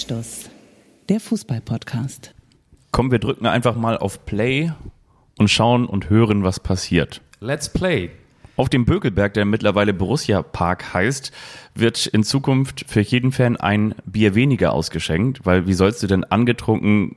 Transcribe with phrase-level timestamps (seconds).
[0.00, 0.48] Anstoß,
[1.10, 2.34] der Fußball-Podcast.
[2.90, 4.72] Komm, wir drücken einfach mal auf Play
[5.36, 7.20] und schauen und hören, was passiert.
[7.40, 8.08] Let's play.
[8.56, 11.32] Auf dem Bökelberg, der mittlerweile Borussia Park heißt,
[11.74, 16.24] wird in Zukunft für jeden Fan ein Bier weniger ausgeschenkt, weil wie sollst du denn
[16.24, 17.16] angetrunken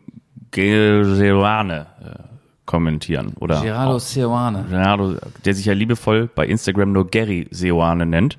[0.52, 2.23] Gerane äh,
[2.65, 3.31] kommentieren?
[3.39, 4.65] Oder Gerardo Seoane.
[4.70, 8.37] Gerardo, der sich ja liebevoll bei Instagram nur Gary Seoane nennt.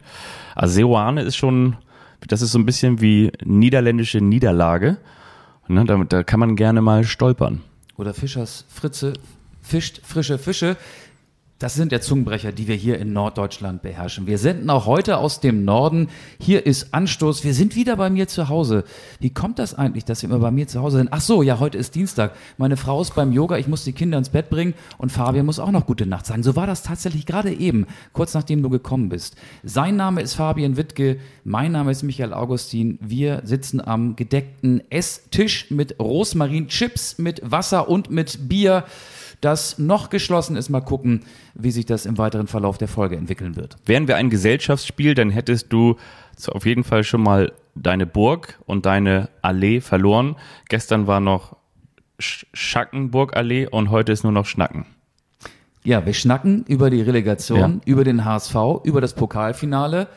[0.55, 1.79] Also Seoane ist schon,
[2.29, 4.99] das ist so ein bisschen wie niederländische Niederlage.
[5.69, 7.63] Ne, da, da kann man gerne mal stolpern.
[7.97, 9.15] Oder Fischers Fritze
[9.63, 10.77] fischt frische Fische.
[11.61, 14.27] Das sind ja Zungenbrecher, die wir hier in Norddeutschland beherrschen.
[14.27, 16.09] Wir senden auch heute aus dem Norden.
[16.41, 17.45] Hier ist Anstoß.
[17.45, 18.83] Wir sind wieder bei mir zu Hause.
[19.21, 21.11] Wie kommt das eigentlich, dass wir immer bei mir zu Hause sind?
[21.13, 22.33] Ach so, ja, heute ist Dienstag.
[22.59, 23.57] Meine Frau ist beim Yoga.
[23.57, 26.43] Ich muss die Kinder ins Bett bringen und Fabian muss auch noch gute Nacht sagen.
[26.43, 29.37] So war das tatsächlich gerade eben, kurz nachdem du gekommen bist.
[29.63, 31.21] Sein Name ist Fabian Wittke.
[31.45, 32.99] Mein Name ist Michael Augustin.
[33.01, 38.85] Wir sitzen am gedeckten Esstisch mit Rosmarin-Chips, mit Wasser und mit Bier
[39.45, 40.71] das noch geschlossen ist.
[40.71, 41.23] Mal gucken,
[41.55, 43.77] wie sich das im weiteren Verlauf der Folge entwickeln wird.
[43.85, 45.97] Wären wir ein Gesellschaftsspiel, dann hättest du
[46.49, 50.37] auf jeden Fall schon mal deine Burg und deine Allee verloren.
[50.69, 51.57] Gestern war noch
[52.19, 54.87] Schackenburg-Allee und heute ist nur noch Schnacken.
[55.85, 57.81] Ja, wir schnacken über die Relegation, ja.
[57.85, 60.09] über den HSV, über das Pokalfinale.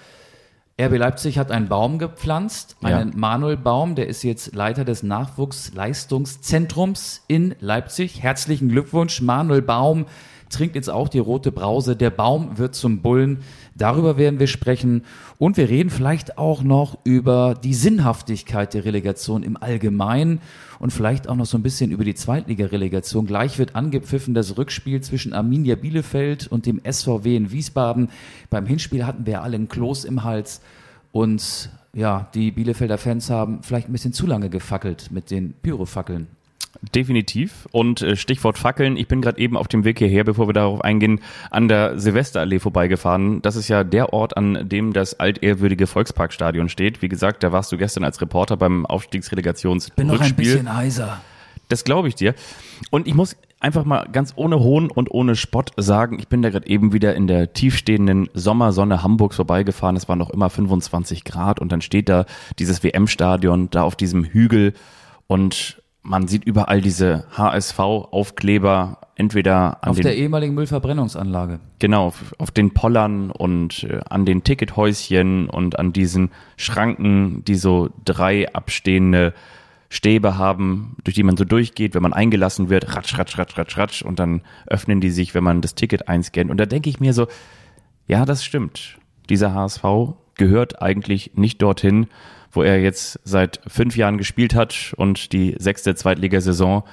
[0.80, 3.18] RB Leipzig hat einen Baum gepflanzt, einen ja.
[3.18, 8.22] Manuel Baum, der ist jetzt Leiter des Nachwuchsleistungszentrums in Leipzig.
[8.22, 10.06] Herzlichen Glückwunsch, Manuel Baum
[10.50, 11.96] trinkt jetzt auch die rote Brause.
[11.96, 13.44] Der Baum wird zum Bullen.
[13.76, 15.04] Darüber werden wir sprechen.
[15.40, 20.42] Und wir reden vielleicht auch noch über die Sinnhaftigkeit der Relegation im Allgemeinen
[20.80, 23.28] und vielleicht auch noch so ein bisschen über die Zweitligarelegation.
[23.28, 28.10] Gleich wird angepfiffen das Rückspiel zwischen Arminia Bielefeld und dem SVW in Wiesbaden.
[28.50, 30.62] Beim Hinspiel hatten wir alle einen Kloß im Hals
[31.12, 36.28] und ja, die Bielefelder Fans haben vielleicht ein bisschen zu lange gefackelt mit den Pyrofackeln.
[36.94, 37.68] Definitiv.
[37.72, 38.98] Und äh, Stichwort Fackeln.
[38.98, 42.60] Ich bin gerade eben auf dem Weg hierher, bevor wir darauf eingehen, an der Silvesterallee
[42.60, 43.42] vorbeigefahren.
[43.42, 47.02] Das ist ja der Ort, an dem das altehrwürdige Volksparkstadion steht.
[47.02, 49.90] Wie gesagt, da warst du gestern als Reporter beim Aufstiegsrelegations.
[49.92, 51.22] Bin noch ein bisschen heiser.
[51.70, 52.34] Das glaube ich dir.
[52.92, 56.50] Und ich muss einfach mal ganz ohne Hohn und ohne Spott sagen, ich bin da
[56.50, 59.96] gerade eben wieder in der tiefstehenden Sommersonne Hamburgs vorbeigefahren.
[59.96, 62.26] Es waren noch immer 25 Grad und dann steht da
[62.60, 64.74] dieses WM-Stadion da auf diesem Hügel
[65.28, 65.77] und
[66.08, 71.60] man sieht überall diese HSV-Aufkleber, entweder an auf den, der ehemaligen Müllverbrennungsanlage.
[71.80, 77.56] Genau, auf, auf den Pollern und äh, an den Tickethäuschen und an diesen Schranken, die
[77.56, 79.34] so drei abstehende
[79.90, 83.78] Stäbe haben, durch die man so durchgeht, wenn man eingelassen wird, ratsch, ratsch, ratsch, ratsch,
[83.78, 86.50] ratsch, und dann öffnen die sich, wenn man das Ticket einscannt.
[86.50, 87.28] Und da denke ich mir so,
[88.08, 88.98] ja, das stimmt.
[89.30, 89.84] Dieser HSV
[90.36, 92.08] gehört eigentlich nicht dorthin,
[92.52, 96.84] wo er jetzt seit fünf Jahren gespielt hat und die sechste Zweitligasaison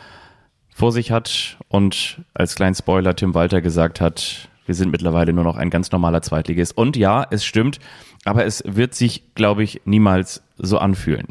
[0.75, 5.45] vor sich hat und als kleinen Spoiler Tim Walter gesagt hat, wir sind mittlerweile nur
[5.45, 6.77] noch ein ganz normaler Zweitligist.
[6.77, 7.79] Und ja, es stimmt,
[8.25, 11.27] aber es wird sich, glaube ich, niemals so anfühlen.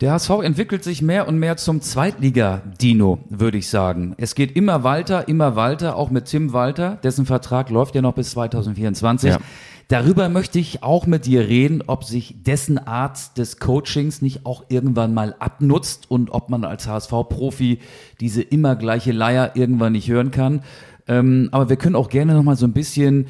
[0.00, 4.14] Der HSV entwickelt sich mehr und mehr zum Zweitliga-Dino, würde ich sagen.
[4.16, 8.14] Es geht immer weiter, immer weiter, auch mit Tim Walter, dessen Vertrag läuft ja noch
[8.14, 9.30] bis 2024.
[9.30, 9.38] Ja.
[9.88, 14.64] Darüber möchte ich auch mit dir reden, ob sich dessen Art des Coachings nicht auch
[14.68, 17.78] irgendwann mal abnutzt und ob man als HSV-Profi
[18.20, 20.62] diese immer gleiche Leier irgendwann nicht hören kann.
[21.06, 23.28] Ähm, aber wir können auch gerne noch mal so ein bisschen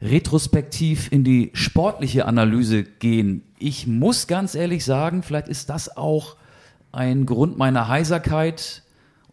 [0.00, 3.42] retrospektiv in die sportliche Analyse gehen.
[3.58, 6.36] Ich muss ganz ehrlich sagen, vielleicht ist das auch
[6.90, 8.82] ein Grund meiner Heiserkeit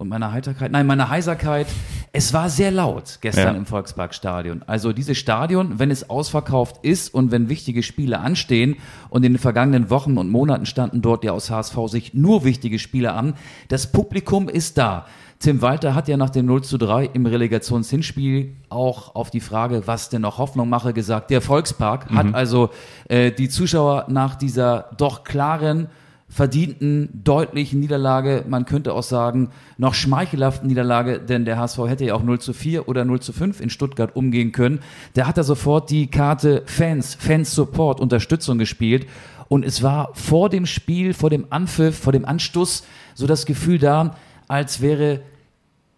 [0.05, 1.67] und meiner Heiterkeit, nein, meiner Heiserkeit.
[2.13, 3.59] Es war sehr laut gestern ja.
[3.59, 4.61] im Volksparkstadion.
[4.67, 8.77] Also dieses Stadion, wenn es ausverkauft ist und wenn wichtige Spiele anstehen
[9.09, 12.77] und in den vergangenen Wochen und Monaten standen dort ja aus HSV sich nur wichtige
[12.77, 13.33] Spiele an,
[13.67, 15.07] das Publikum ist da.
[15.39, 19.83] Tim Walter hat ja nach dem 0 zu 3 im Relegationshinspiel auch auf die Frage,
[19.85, 22.15] was denn noch Hoffnung mache, gesagt, der Volkspark mhm.
[22.15, 22.69] hat also
[23.09, 25.87] äh, die Zuschauer nach dieser doch klaren
[26.35, 32.13] verdienten, deutlichen Niederlage, man könnte auch sagen, noch schmeichelhaften Niederlage, denn der HSV hätte ja
[32.13, 34.79] auch 0 zu 4 oder 0 zu 5 in Stuttgart umgehen können.
[35.15, 39.07] Der hat da sofort die Karte Fans, Fans Support, Unterstützung gespielt.
[39.47, 42.83] Und es war vor dem Spiel, vor dem Anpfiff, vor dem Anstoß
[43.13, 44.17] so das Gefühl da,
[44.49, 45.21] als wäre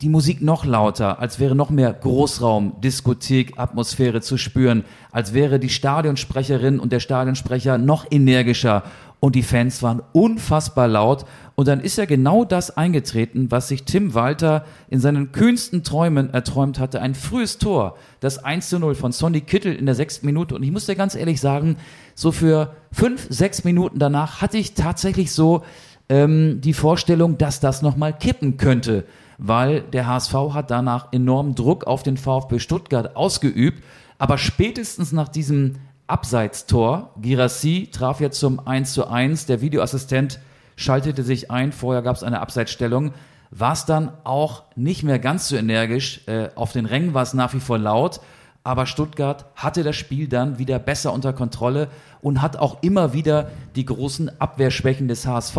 [0.01, 5.59] die Musik noch lauter, als wäre noch mehr Großraum, Diskothek, Atmosphäre zu spüren, als wäre
[5.59, 8.83] die Stadionsprecherin und der Stadionsprecher noch energischer
[9.19, 11.25] und die Fans waren unfassbar laut.
[11.55, 16.31] Und dann ist ja genau das eingetreten, was sich Tim Walter in seinen kühnsten Träumen
[16.31, 17.01] erträumt hatte.
[17.01, 20.53] Ein frühes Tor, das 1 zu 0 von Sonny Kittel in der sechsten Minute.
[20.53, 21.77] Und ich muss dir ganz ehrlich sagen,
[22.13, 25.63] so für fünf, sechs Minuten danach hatte ich tatsächlich so
[26.09, 29.05] ähm, die Vorstellung, dass das nochmal kippen könnte,
[29.39, 33.83] weil der HSV hat danach enormen Druck auf den VfB Stuttgart ausgeübt.
[34.19, 35.75] Aber spätestens nach diesem
[36.07, 40.39] Abseitstor, Girassi traf jetzt zum 1 zu 1, der Videoassistent
[40.77, 43.13] schaltete sich ein, vorher gab es eine Abseitsstellung,
[43.51, 46.21] war es dann auch nicht mehr ganz so energisch.
[46.27, 48.21] Äh, auf den Rängen war es nach wie vor laut,
[48.63, 51.88] aber Stuttgart hatte das Spiel dann wieder besser unter Kontrolle
[52.21, 55.57] und hat auch immer wieder die großen Abwehrschwächen des HSV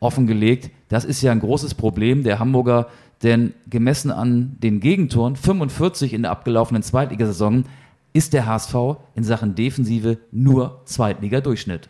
[0.00, 0.70] offengelegt.
[0.88, 2.88] Das ist ja ein großes Problem der Hamburger,
[3.22, 7.64] denn gemessen an den Gegentoren, 45 in der abgelaufenen Zweitligasaison,
[8.12, 8.74] ist der HSV
[9.14, 11.88] in Sachen Defensive nur Zweitliga-Durchschnitt.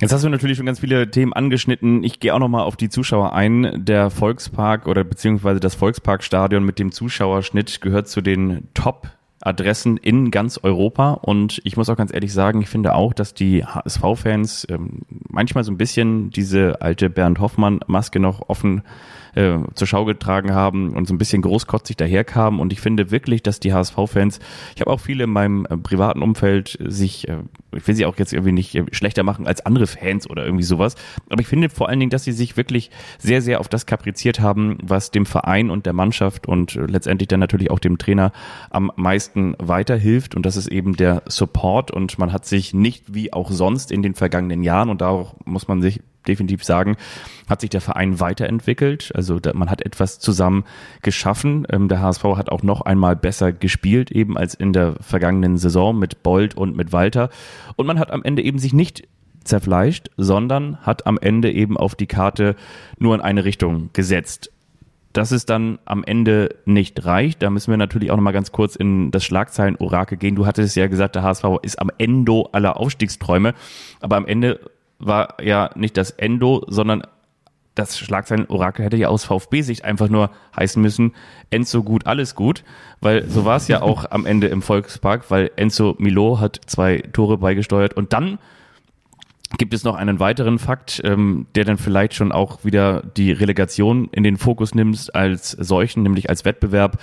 [0.00, 2.04] Jetzt hast du natürlich schon ganz viele Themen angeschnitten.
[2.04, 3.84] Ich gehe auch nochmal auf die Zuschauer ein.
[3.84, 9.10] Der Volkspark oder beziehungsweise das Volksparkstadion mit dem Zuschauerschnitt gehört zu den Top
[9.40, 11.12] Adressen in ganz Europa.
[11.12, 15.64] Und ich muss auch ganz ehrlich sagen, ich finde auch, dass die HSV-Fans ähm, manchmal
[15.64, 18.82] so ein bisschen diese alte Bernd Hoffmann-Maske noch offen
[19.34, 22.58] äh, zur Schau getragen haben und so ein bisschen großkotzig daherkamen.
[22.58, 24.40] Und ich finde wirklich, dass die HSV-Fans,
[24.74, 27.38] ich habe auch viele in meinem äh, privaten Umfeld sich, äh,
[27.76, 30.96] ich will sie auch jetzt irgendwie nicht schlechter machen als andere Fans oder irgendwie sowas,
[31.30, 34.40] aber ich finde vor allen Dingen, dass sie sich wirklich sehr, sehr auf das kapriziert
[34.40, 38.32] haben, was dem Verein und der Mannschaft und letztendlich dann natürlich auch dem Trainer
[38.70, 40.34] am meisten weiterhilft.
[40.34, 41.90] Und das ist eben der Support.
[41.90, 45.68] Und man hat sich nicht wie auch sonst in den vergangenen Jahren, und da muss
[45.68, 46.96] man sich definitiv sagen,
[47.48, 49.12] hat sich der Verein weiterentwickelt.
[49.14, 50.64] Also da, man hat etwas zusammen
[51.02, 51.66] geschaffen.
[51.70, 55.98] Ähm, der HSV hat auch noch einmal besser gespielt, eben als in der vergangenen Saison
[55.98, 57.30] mit Bold und mit Walter.
[57.76, 59.08] Und man hat am Ende eben sich nicht
[59.44, 62.54] zerfleischt, sondern hat am Ende eben auf die Karte
[62.98, 64.52] nur in eine Richtung gesetzt.
[65.12, 68.52] Dass es dann am Ende nicht reicht, da müssen wir natürlich auch noch mal ganz
[68.52, 70.36] kurz in das Schlagzeilen-Orakel gehen.
[70.36, 73.54] Du hattest ja gesagt, der HSV ist am Endo aller Aufstiegsträume,
[74.00, 74.60] aber am Ende
[74.98, 77.02] war ja nicht das Endo, sondern
[77.78, 81.14] das Schlagzeilen-Orakel hätte ja aus VfB-Sicht einfach nur heißen müssen,
[81.50, 82.64] Enzo gut, alles gut,
[83.00, 86.98] weil so war es ja auch am Ende im Volkspark, weil Enzo Milo hat zwei
[87.12, 88.38] Tore beigesteuert und dann
[89.56, 94.08] gibt es noch einen weiteren Fakt, ähm, der dann vielleicht schon auch wieder die Relegation
[94.12, 96.98] in den Fokus nimmt als solchen, nämlich als Wettbewerb.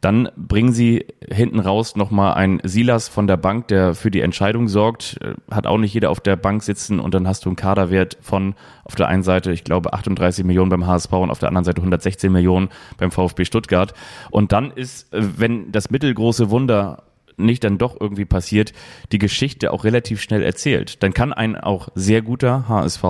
[0.00, 4.66] Dann bringen sie hinten raus nochmal einen Silas von der Bank, der für die Entscheidung
[4.68, 5.18] sorgt.
[5.20, 8.16] Äh, hat auch nicht jeder auf der Bank sitzen und dann hast du einen Kaderwert
[8.22, 8.54] von
[8.84, 11.80] auf der einen Seite, ich glaube, 38 Millionen beim HSV und auf der anderen Seite
[11.80, 13.92] 116 Millionen beim VfB Stuttgart.
[14.30, 17.02] Und dann ist, äh, wenn das mittelgroße Wunder
[17.44, 18.72] nicht dann doch irgendwie passiert,
[19.12, 21.02] die Geschichte auch relativ schnell erzählt.
[21.02, 23.04] Dann kann ein auch sehr guter HSV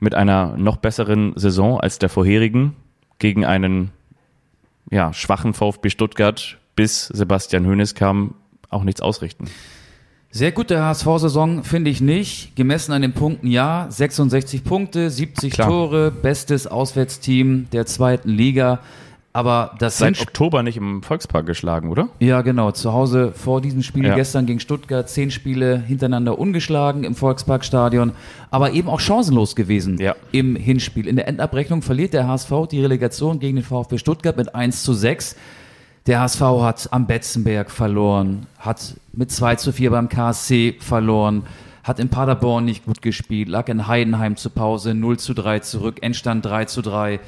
[0.00, 2.74] mit einer noch besseren Saison als der vorherigen
[3.18, 3.92] gegen einen
[4.90, 8.34] ja, schwachen VfB Stuttgart bis Sebastian Hoeneß kam,
[8.68, 9.46] auch nichts ausrichten.
[10.34, 12.56] Sehr gute HSV-Saison finde ich nicht.
[12.56, 13.86] Gemessen an den Punkten ja.
[13.90, 15.68] 66 Punkte, 70 Klar.
[15.68, 18.80] Tore, bestes Auswärtsteam der zweiten Liga.
[19.34, 22.10] Aber das Seit Oktober nicht im Volkspark geschlagen, oder?
[22.18, 22.70] Ja, genau.
[22.70, 24.14] Zu Hause vor diesem Spiel ja.
[24.14, 28.12] gestern gegen Stuttgart zehn Spiele hintereinander ungeschlagen im Volksparkstadion,
[28.50, 30.14] aber eben auch chancenlos gewesen ja.
[30.32, 31.06] im Hinspiel.
[31.06, 34.92] In der Endabrechnung verliert der HSV die Relegation gegen den VfB Stuttgart mit 1 zu
[34.92, 35.36] 6.
[36.06, 41.44] Der HSV hat am Betzenberg verloren, hat mit 2 zu 4 beim KSC verloren,
[41.84, 46.02] hat in Paderborn nicht gut gespielt, lag in Heidenheim zu Pause 0 zu 3 zurück,
[46.02, 47.18] Endstand 3 zu 3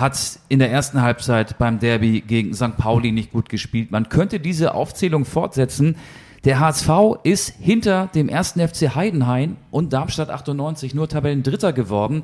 [0.00, 2.76] hat in der ersten Halbzeit beim Derby gegen St.
[2.76, 3.90] Pauli nicht gut gespielt.
[3.90, 5.96] Man könnte diese Aufzählung fortsetzen.
[6.44, 6.88] Der HSV
[7.22, 12.22] ist hinter dem ersten FC Heidenhain und Darmstadt 98 nur Tabellendritter geworden,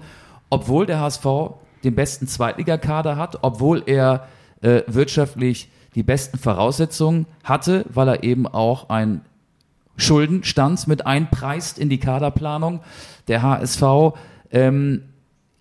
[0.49, 1.27] obwohl der HSV
[1.85, 4.27] den besten Zweitligakader hat, obwohl er
[4.63, 9.21] äh, wirtschaftlich die besten Voraussetzungen hatte, weil er eben auch ein
[9.97, 12.81] Schuldenstand mit einpreist in die Kaderplanung.
[13.29, 13.83] Der HSV
[14.51, 15.03] ähm,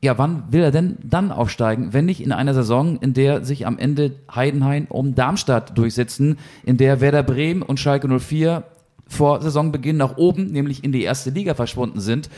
[0.06, 3.66] ja, wann will er denn dann aufsteigen, wenn nicht in einer Saison, in der sich
[3.66, 8.64] am Ende Heidenheim um Darmstadt durchsetzen, in der Werder Bremen und Schalke 04
[9.08, 12.30] vor Saisonbeginn nach oben, nämlich in die erste Liga verschwunden sind.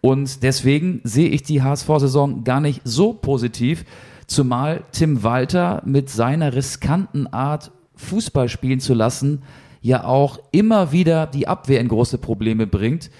[0.00, 3.84] Und deswegen sehe ich die HSV-Saison gar nicht so positiv,
[4.28, 9.42] zumal Tim Walter mit seiner riskanten Art, Fußball spielen zu lassen,
[9.80, 13.10] ja auch immer wieder die Abwehr in große Probleme bringt.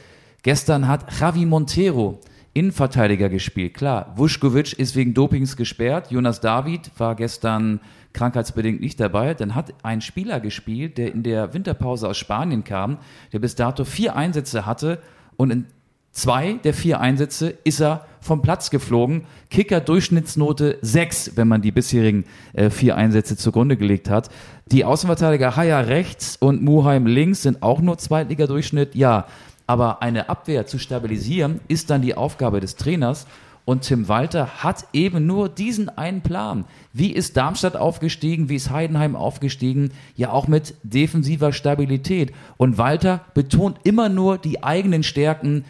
[0.43, 2.21] Gestern hat Javi Montero
[2.57, 3.75] Innenverteidiger gespielt.
[3.75, 6.11] Klar, Vuskovic ist wegen Dopings gesperrt.
[6.11, 7.81] Jonas David war gestern
[8.15, 9.35] krankheitsbedingt nicht dabei.
[9.35, 12.97] Dann hat ein Spieler gespielt, der in der Winterpause aus Spanien kam,
[13.35, 15.03] der bis dato vier Einsätze hatte
[15.37, 15.67] und in
[16.13, 19.27] zwei der vier Einsätze ist er vom Platz geflogen.
[19.51, 24.31] Kicker Durchschnittsnote 6, wenn man die bisherigen äh, vier Einsätze zugrunde gelegt hat.
[24.73, 28.95] Die Außenverteidiger Haya rechts und Muheim links sind auch nur Zweitliga-Durchschnitt.
[28.95, 29.27] Ja,
[29.67, 33.27] Aber eine Abwehr zu stabilisieren, ist dann die Aufgabe des Trainers.
[33.65, 36.65] Und Tim Walter hat eben nur diesen einen Plan.
[36.93, 38.49] Wie ist Darmstadt aufgestiegen?
[38.49, 39.91] Wie ist Heidenheim aufgestiegen?
[40.15, 42.33] Ja, auch mit defensiver Stabilität.
[42.59, 45.65] Und Walter betont immer nur die eigenen Stärken.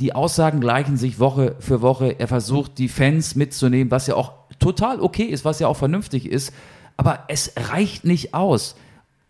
[0.00, 2.18] Die Aussagen gleichen sich Woche für Woche.
[2.18, 6.26] Er versucht, die Fans mitzunehmen, was ja auch total okay ist, was ja auch vernünftig
[6.26, 6.52] ist.
[6.96, 8.74] Aber es reicht nicht aus,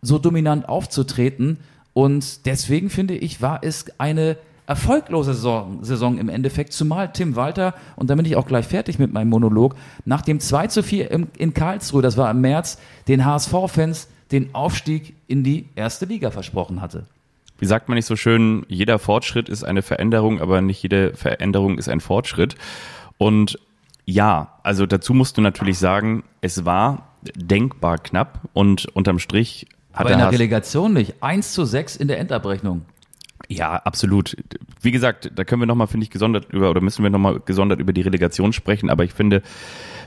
[0.01, 1.59] so dominant aufzutreten.
[1.93, 7.73] Und deswegen finde ich, war es eine erfolglose Saison, Saison im Endeffekt, zumal Tim Walter,
[7.95, 11.09] und da bin ich auch gleich fertig mit meinem Monolog, nach dem 2 zu 4
[11.09, 12.77] im, in Karlsruhe, das war im März,
[13.07, 17.05] den HSV-Fans den Aufstieg in die erste Liga versprochen hatte.
[17.57, 21.77] Wie sagt man nicht so schön, jeder Fortschritt ist eine Veränderung, aber nicht jede Veränderung
[21.77, 22.55] ist ein Fortschritt.
[23.17, 23.59] Und
[24.05, 30.01] ja, also dazu musst du natürlich sagen, es war denkbar knapp und unterm Strich hat
[30.01, 31.21] aber in der Relegation nicht.
[31.21, 32.85] 1 zu 6 in der Endabrechnung.
[33.47, 34.35] Ja, absolut.
[34.81, 37.79] Wie gesagt, da können wir nochmal, finde ich, gesondert über, oder müssen wir nochmal gesondert
[37.79, 39.41] über die Relegation sprechen, aber ich finde,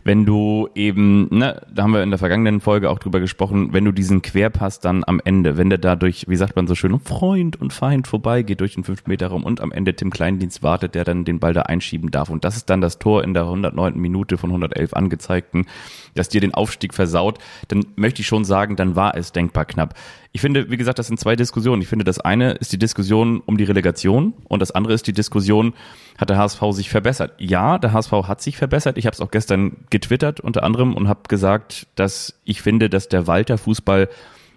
[0.05, 3.85] wenn du eben, ne, da haben wir in der vergangenen Folge auch drüber gesprochen, wenn
[3.85, 7.61] du diesen Querpass dann am Ende, wenn der dadurch, wie sagt man so schön, Freund
[7.61, 11.39] und Feind vorbeigeht durch den 5-Meter-Raum und am Ende Tim Kleindienst wartet, der dann den
[11.39, 12.31] Ball da einschieben darf.
[12.31, 13.97] Und das ist dann das Tor in der 109.
[13.97, 15.67] Minute von 111 angezeigten,
[16.15, 19.95] das dir den Aufstieg versaut, dann möchte ich schon sagen, dann war es denkbar knapp.
[20.35, 21.83] Ich finde, wie gesagt, das sind zwei Diskussionen.
[21.83, 25.13] Ich finde, das eine ist die Diskussion um die Relegation und das andere ist die
[25.13, 25.75] Diskussion,
[26.17, 27.35] hat der HSV sich verbessert?
[27.39, 28.97] Ja, der HSV hat sich verbessert.
[28.97, 33.09] Ich habe es auch gestern getwittert unter anderem und habe gesagt, dass ich finde, dass
[33.09, 34.09] der Walter Fußball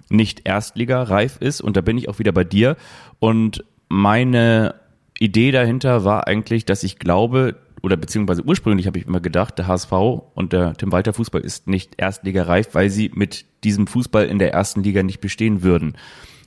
[0.09, 2.77] nicht Erstliga-reif ist und da bin ich auch wieder bei dir
[3.19, 4.75] und meine
[5.19, 9.67] Idee dahinter war eigentlich, dass ich glaube, oder beziehungsweise ursprünglich habe ich immer gedacht, der
[9.67, 9.91] HSV
[10.33, 14.53] und der Tim Walter Fußball ist nicht Erstligareif, weil sie mit diesem Fußball in der
[14.53, 15.95] ersten Liga nicht bestehen würden.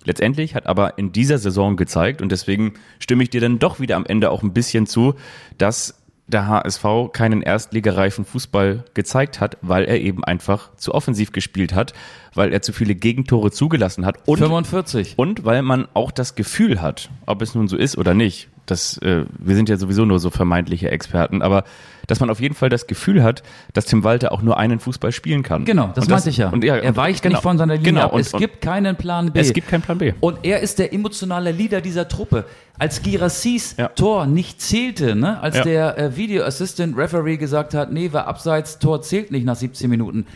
[0.04, 3.94] Letztendlich hat aber in dieser Saison gezeigt, und deswegen stimme ich dir dann doch wieder
[3.94, 5.14] am Ende auch ein bisschen zu,
[5.58, 11.72] dass der HSV keinen erstligareifen Fußball gezeigt hat, weil er eben einfach zu offensiv gespielt
[11.72, 11.94] hat,
[12.34, 15.14] weil er zu viele Gegentore zugelassen hat und, 45.
[15.16, 18.98] und weil man auch das Gefühl hat, ob es nun so ist oder nicht, das,
[18.98, 21.64] äh, wir sind ja sowieso nur so vermeintliche Experten, aber
[22.06, 23.42] dass man auf jeden Fall das Gefühl hat,
[23.74, 25.64] dass Tim Walter auch nur einen Fußball spielen kann.
[25.66, 26.48] Genau, das Und meinte ich ja.
[26.48, 28.12] Und ja er weicht genau, nicht von seiner Linie genau, ab.
[28.14, 29.40] Und, es gibt keinen Plan B.
[29.40, 30.14] es gibt keinen Plan B.
[30.20, 32.46] Und er ist der emotionale Leader dieser Truppe.
[32.78, 33.88] Als Girassis Ja.
[33.88, 35.40] Tor nicht zählte, ne?
[35.40, 35.64] als Ja.
[35.64, 39.90] der äh, Video Assistant Referee gesagt hat, nee, war abseits, Tor zählt nicht nach 17
[39.90, 40.26] Minuten.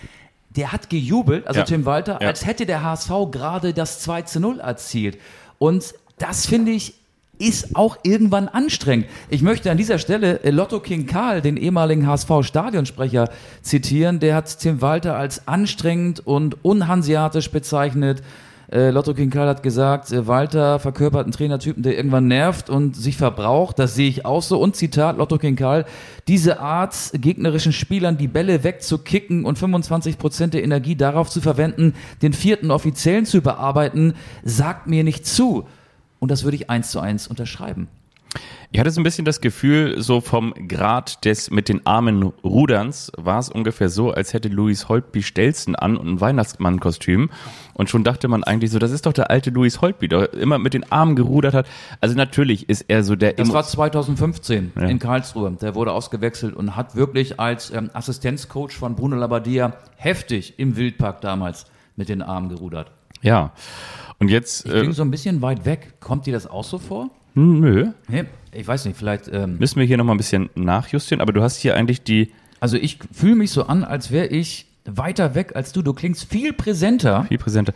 [0.50, 1.64] Der hat gejubelt, also Ja.
[1.64, 2.28] Tim Walter, Ja.
[2.28, 5.16] als hätte der HSV gerade das 2 zu 0 erzielt.
[5.58, 6.94] Und das finde ich
[7.42, 9.06] ist auch irgendwann anstrengend.
[9.28, 13.28] Ich möchte an dieser Stelle äh, Lotto King Karl, den ehemaligen HSV-Stadionsprecher,
[13.62, 14.20] zitieren.
[14.20, 18.22] Der hat Tim Walter als anstrengend und unhanseatisch bezeichnet.
[18.70, 22.96] Äh, Lotto King Karl hat gesagt, äh, Walter verkörpert einen Trainertypen, der irgendwann nervt und
[22.96, 23.78] sich verbraucht.
[23.78, 24.60] Das sehe ich auch so.
[24.60, 25.84] Und Zitat Lotto King Karl,
[26.28, 31.94] diese Art, gegnerischen Spielern die Bälle wegzukicken und 25 Prozent der Energie darauf zu verwenden,
[32.22, 35.66] den vierten Offiziellen zu bearbeiten, sagt mir nicht zu.
[36.22, 37.88] Und das würde ich eins zu eins unterschreiben.
[38.70, 43.10] Ich hatte so ein bisschen das Gefühl, so vom Grad des mit den Armen Ruderns
[43.18, 47.28] war es ungefähr so, als hätte Louis Holtby Stelzen an und ein Weihnachtsmannkostüm.
[47.74, 50.58] Und schon dachte man eigentlich so, das ist doch der alte Louis Holtby, der immer
[50.58, 51.66] mit den Armen gerudert hat.
[52.00, 54.82] Also natürlich ist er so der Das Emo- war 2015 Ja.
[54.86, 55.50] in Karlsruhe.
[55.60, 61.20] Der wurde ausgewechselt und hat wirklich als ähm, Assistenzcoach von Bruno Labbadia heftig im Wildpark
[61.20, 62.92] damals mit den Armen gerudert.
[63.20, 63.52] Ja.
[64.22, 65.94] Und jetzt, äh, Klingt so ein bisschen weit weg.
[66.00, 67.10] Kommt dir das auch so vor?
[67.34, 69.28] nö, Nee, ich weiß nicht, vielleicht.
[69.32, 72.76] Ähm, müssen wir hier nochmal ein bisschen nachjustieren, aber du hast hier eigentlich die, also
[72.76, 75.82] ich fühle mich so an, als wäre ich weiter weg als du.
[75.82, 77.24] Du klingst viel präsenter.
[77.24, 77.72] viel präsenter.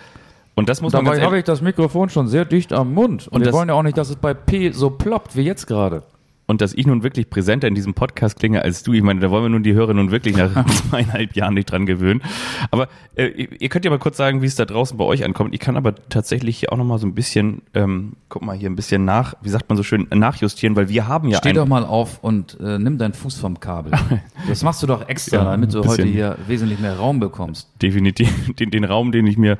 [0.54, 3.26] Und das muss man ganz Dabei habe ich das Mikrofon schon sehr dicht am Mund.
[3.26, 5.42] Und, Und wir das- wollen ja auch nicht, dass es bei P so ploppt wie
[5.42, 6.04] jetzt gerade.
[6.46, 9.30] Und dass ich nun wirklich präsenter in diesem Podcast klinge als du, ich meine, da
[9.30, 12.22] wollen wir nun die Hörer nun wirklich nach zweieinhalb Jahren nicht dran gewöhnen.
[12.70, 15.54] Aber äh, ihr könnt ja mal kurz sagen, wie es da draußen bei euch ankommt.
[15.54, 18.76] Ich kann aber tatsächlich hier auch nochmal so ein bisschen, ähm, guck mal hier ein
[18.76, 21.84] bisschen nach, wie sagt man so schön, nachjustieren, weil wir haben ja Steh doch mal
[21.84, 23.92] auf und äh, nimm deinen Fuß vom Kabel.
[24.48, 27.68] Das machst du doch extra, Ja, damit du heute hier wesentlich mehr Raum bekommst.
[27.82, 29.58] definitiv den, den Raum, den ich mir,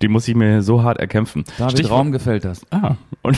[0.00, 1.44] den muss ich mir so hart erkämpfen.
[1.58, 2.64] David Stichwort- Raum gefällt das.
[2.70, 3.36] Ah, und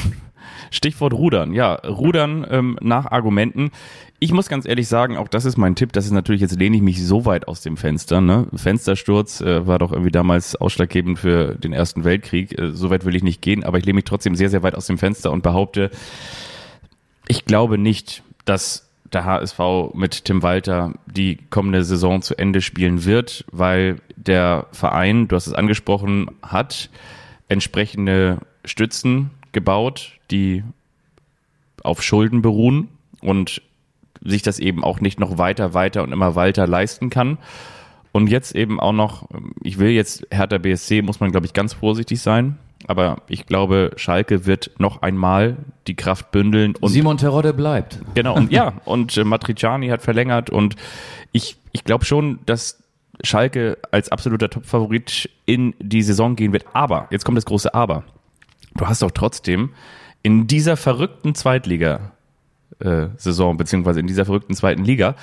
[0.71, 1.53] Stichwort Rudern.
[1.53, 3.71] Ja, Rudern ähm, nach Argumenten.
[4.19, 5.93] Ich muss ganz ehrlich sagen, auch das ist mein Tipp.
[5.93, 8.21] Das ist natürlich, jetzt lehne ich mich so weit aus dem Fenster.
[8.21, 8.47] Ne?
[8.55, 12.59] Fenstersturz äh, war doch irgendwie damals ausschlaggebend für den Ersten Weltkrieg.
[12.59, 14.75] Äh, so weit will ich nicht gehen, aber ich lehne mich trotzdem sehr, sehr weit
[14.75, 15.91] aus dem Fenster und behaupte,
[17.27, 19.59] ich glaube nicht, dass der HSV
[19.95, 25.47] mit Tim Walter die kommende Saison zu Ende spielen wird, weil der Verein, du hast
[25.47, 26.91] es angesprochen, hat
[27.49, 30.63] entsprechende Stützen gebaut, die
[31.83, 32.89] auf Schulden beruhen
[33.23, 33.63] und
[34.23, 37.39] sich das eben auch nicht noch weiter, weiter und immer weiter leisten kann.
[38.13, 39.29] Und jetzt eben auch noch,
[39.63, 42.59] ich will jetzt Hertha BSC, muss man glaube ich ganz vorsichtig sein.
[42.87, 45.57] Aber ich glaube, Schalke wird noch einmal
[45.87, 47.99] die Kraft bündeln und Simon Terodde bleibt.
[48.15, 50.77] Genau, und ja, und äh, Matriciani hat verlängert und
[51.33, 52.83] ich, ich glaube schon, dass
[53.23, 56.67] Schalke als absoluter Topfavorit in die Saison gehen wird.
[56.73, 58.05] Aber, jetzt kommt das große Aber.
[58.77, 59.71] Du hast doch trotzdem
[60.23, 65.15] in dieser verrückten Zweitliga-Saison, beziehungsweise in dieser verrückten zweiten Liga,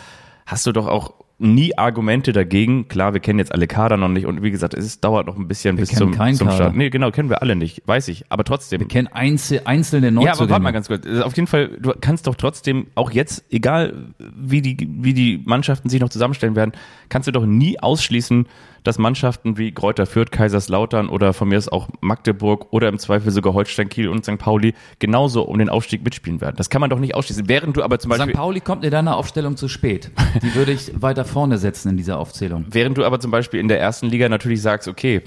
[0.45, 2.87] hast du doch auch nie Argumente dagegen.
[2.87, 5.47] Klar, wir kennen jetzt alle Kader noch nicht und wie gesagt, es dauert noch ein
[5.47, 6.51] bisschen Wir bis zum, zum Kader.
[6.51, 6.75] Start.
[6.75, 8.25] Nee, genau, kennen wir alle nicht, weiß ich.
[8.29, 8.79] Aber trotzdem.
[8.79, 10.39] Wir kennen einzel einzelne Ja, Neuzugänge.
[10.39, 11.05] aber warte mal ganz kurz.
[11.05, 15.41] Also Auf jeden Fall, du kannst doch trotzdem, auch jetzt, egal wie die, wie die
[15.43, 16.73] Mannschaften sich noch zusammenstellen werden,
[17.09, 18.45] kannst du doch nie ausschließen,
[18.83, 23.31] dass Mannschaften wie Kräuter Fürth, Kaiserslautern oder von mir ist auch Magdeburg oder im Zweifel
[23.31, 24.37] sogar Holstein Kiel und St.
[24.37, 26.55] Pauli genauso um den Aufstieg mitspielen werden.
[26.57, 27.47] Das kann man doch nicht ausschließen.
[27.47, 28.37] Während du aber zum Beispiel, St.
[28.37, 30.11] Pauli kommt in deiner Aufstellung zu spät.
[30.41, 32.65] Die würde ich weiter vorne setzen in dieser Aufzählung.
[32.69, 35.21] während du aber zum Beispiel in der ersten Liga natürlich sagst, okay,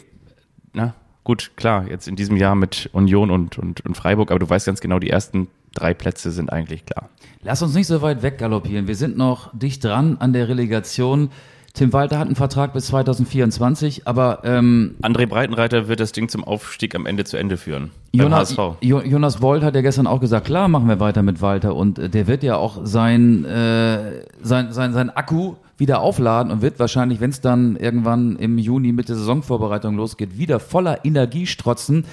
[0.72, 4.48] na, gut, klar, jetzt in diesem Jahr mit Union und, und, und Freiburg, aber du
[4.48, 7.08] weißt ganz genau, die ersten drei Plätze sind eigentlich klar.
[7.42, 8.86] Lass uns nicht so weit weggaloppieren.
[8.86, 11.30] Wir sind noch dicht dran an der Relegation.
[11.74, 16.44] Tim Walter hat einen Vertrag bis 2024, aber ähm, André Breitenreiter wird das Ding zum
[16.44, 17.90] Aufstieg am Ende zu Ende führen.
[18.12, 21.98] Jonas, Jonas Bold hat ja gestern auch gesagt, klar machen wir weiter mit Walter und
[21.98, 26.78] äh, der wird ja auch sein, äh, sein, sein, sein Akku wieder aufladen und wird
[26.78, 32.04] wahrscheinlich, wenn es dann irgendwann im Juni mit der Saisonvorbereitung losgeht, wieder voller Energie strotzen.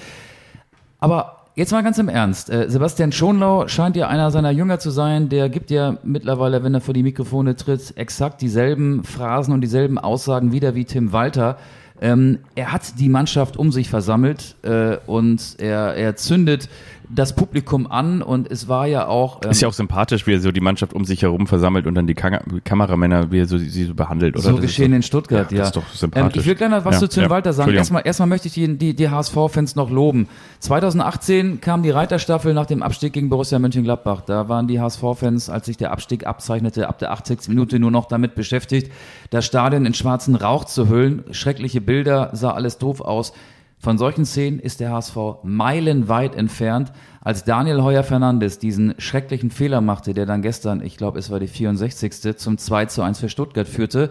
[0.98, 2.50] Aber jetzt mal ganz im Ernst.
[2.50, 5.28] Äh, Sebastian Schonlau scheint ja einer seiner Jünger zu sein.
[5.28, 9.98] Der gibt ja mittlerweile, wenn er vor die Mikrofone tritt, exakt dieselben Phrasen und dieselben
[9.98, 11.58] Aussagen wieder wie Tim Walter.
[12.00, 16.68] Ähm, er hat die Mannschaft um sich versammelt äh, und er, er zündet
[17.14, 19.40] das Publikum an und es war ja auch.
[19.44, 21.94] Ähm, Ist ja auch sympathisch, wie er so die Mannschaft um sich herum versammelt und
[21.94, 24.42] dann die Kam Kameramänner, wie er so, sie so behandelt, oder?
[24.44, 26.34] So Das geschehen doch- in Stuttgart, Ja, das ist doch sympathisch.
[26.36, 27.30] Ähm, ich will gleich noch was Ja, zu Tim ja.
[27.30, 27.72] Walter sagen.
[27.72, 30.26] Erstmal, erstmal möchte ich die, die, die HSV-Fans noch loben.
[30.60, 34.22] 2018 kam die Reiterstaffel nach dem Abstieg gegen Borussia Mönchengladbach.
[34.22, 37.48] Da waren die HSV-Fans, als sich der Abstieg abzeichnete, ab der 80.
[37.48, 38.90] Minute nur noch damit beschäftigt,
[39.30, 41.24] das Stadion in schwarzen Rauch zu hüllen.
[41.30, 43.32] Schreckliche Bilder, sah alles doof aus.
[43.82, 46.92] Von solchen Szenen ist der HSV meilenweit entfernt.
[47.20, 51.40] Als Daniel Heuer Fernandes diesen schrecklichen Fehler machte, der dann gestern, ich glaube, es war
[51.40, 52.36] die 64.
[52.36, 54.10] zum 2 zu 1 für Stuttgart führte,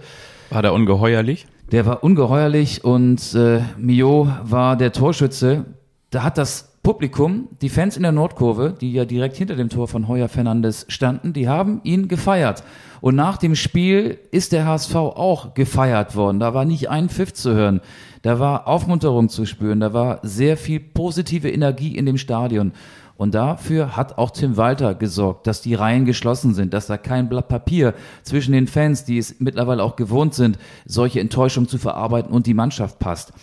[0.49, 1.47] War da ungeheuerlich?
[1.71, 5.63] der war ungeheuerlich und äh, Mio war der Torschütze.
[6.09, 9.87] Da hat das Publikum, die Fans in der Nordkurve, die ja direkt hinter dem Tor
[9.87, 12.63] von Heuer Fernandes standen, die haben ihn gefeiert.
[13.01, 16.39] Und nach dem Spiel ist der HSV auch gefeiert worden.
[16.39, 17.81] Da war nicht ein Pfiff zu hören.
[18.23, 19.79] Da war Aufmunterung zu spüren.
[19.79, 22.73] Da war sehr viel positive Energie in dem Stadion.
[23.15, 27.29] Und dafür hat auch Tim Walter gesorgt, dass die Reihen geschlossen sind, dass da kein
[27.29, 32.31] Blatt Papier zwischen den Fans, die es mittlerweile auch gewohnt sind, solche Enttäuschungen zu verarbeiten
[32.31, 33.33] und die Mannschaft passt.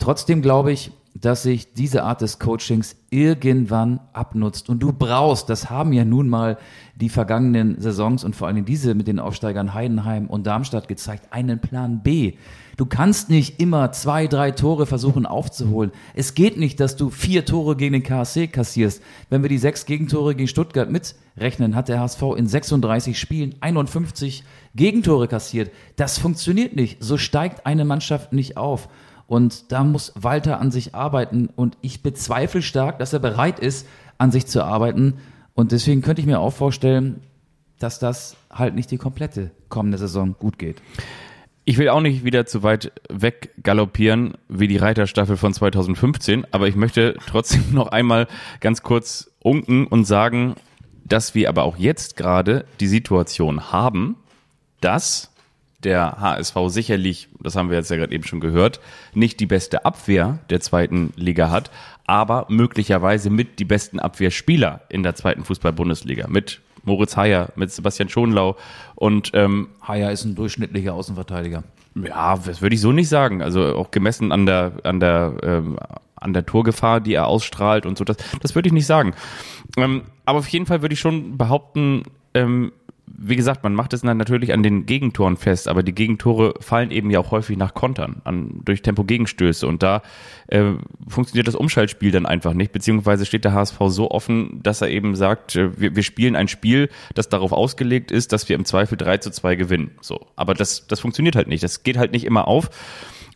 [0.00, 4.68] Trotzdem glaube ich, dass sich diese Art des Coachings irgendwann abnutzt.
[4.68, 6.56] Und du brauchst, das haben ja nun mal
[6.94, 11.60] die vergangenen Saisons und vor allem diese mit den Aufsteigern Heidenheim und Darmstadt gezeigt, einen
[11.60, 12.34] Plan B.
[12.76, 15.90] Du kannst nicht immer zwei, drei Tore versuchen aufzuholen.
[16.14, 19.02] Es geht nicht, dass du vier Tore gegen den KSC kassierst.
[19.28, 24.44] Wenn wir die sechs Gegentore gegen Stuttgart mitrechnen, hat der HSV in 36 Spielen 51
[24.74, 25.72] Gegentore kassiert.
[25.96, 27.02] Das funktioniert nicht.
[27.02, 28.88] So steigt eine Mannschaft nicht auf.
[29.30, 31.50] Und da muss Walter an sich arbeiten.
[31.54, 33.86] Und ich bezweifle stark, dass er bereit ist,
[34.18, 35.18] an sich zu arbeiten.
[35.54, 37.22] Und deswegen könnte ich mir auch vorstellen,
[37.78, 40.82] dass das halt nicht die komplette kommende Saison gut geht.
[41.64, 46.66] Ich will auch nicht wieder zu weit weg galoppieren wie die Reiterstaffel von 2015, aber
[46.66, 48.26] ich möchte trotzdem noch einmal
[48.58, 50.56] ganz kurz unken und sagen,
[51.04, 54.16] dass wir aber auch jetzt gerade die Situation haben,
[54.80, 55.29] dass
[55.84, 58.80] der HSV sicherlich, das haben wir jetzt ja gerade eben schon gehört,
[59.14, 61.70] nicht die beste Abwehr der zweiten Liga hat,
[62.06, 66.26] aber möglicherweise mit die besten Abwehrspieler in der zweiten Fußball-Bundesliga.
[66.28, 68.56] Mit Moritz Heyer, mit Sebastian Schonlau
[68.94, 71.62] und ähm, Haya ist ein durchschnittlicher Außenverteidiger.
[71.94, 73.42] ja, das würde ich so nicht sagen.
[73.42, 75.78] Also auch gemessen an der an der ähm,
[76.16, 79.14] an der Torgefahr, die er ausstrahlt und so, das das würde ich nicht sagen.
[79.76, 82.72] Ähm, aber auf jeden Fall würde ich schon behaupten, ähm,
[83.18, 86.90] wie gesagt, man macht es dann natürlich an den Gegentoren fest, aber die Gegentore fallen
[86.90, 90.02] eben ja auch häufig nach Kontern, an, durch Tempo-Gegenstöße und da
[90.48, 90.72] äh,
[91.08, 95.16] funktioniert das Umschaltspiel dann einfach nicht, beziehungsweise steht der HSV so offen, dass er eben
[95.16, 98.96] sagt, äh, wir, wir spielen ein Spiel, das darauf ausgelegt ist, dass wir im Zweifel
[98.96, 99.90] 3 zu 2 gewinnen.
[100.00, 100.26] So.
[100.36, 102.70] Aber das, das funktioniert halt nicht, das geht halt nicht immer auf.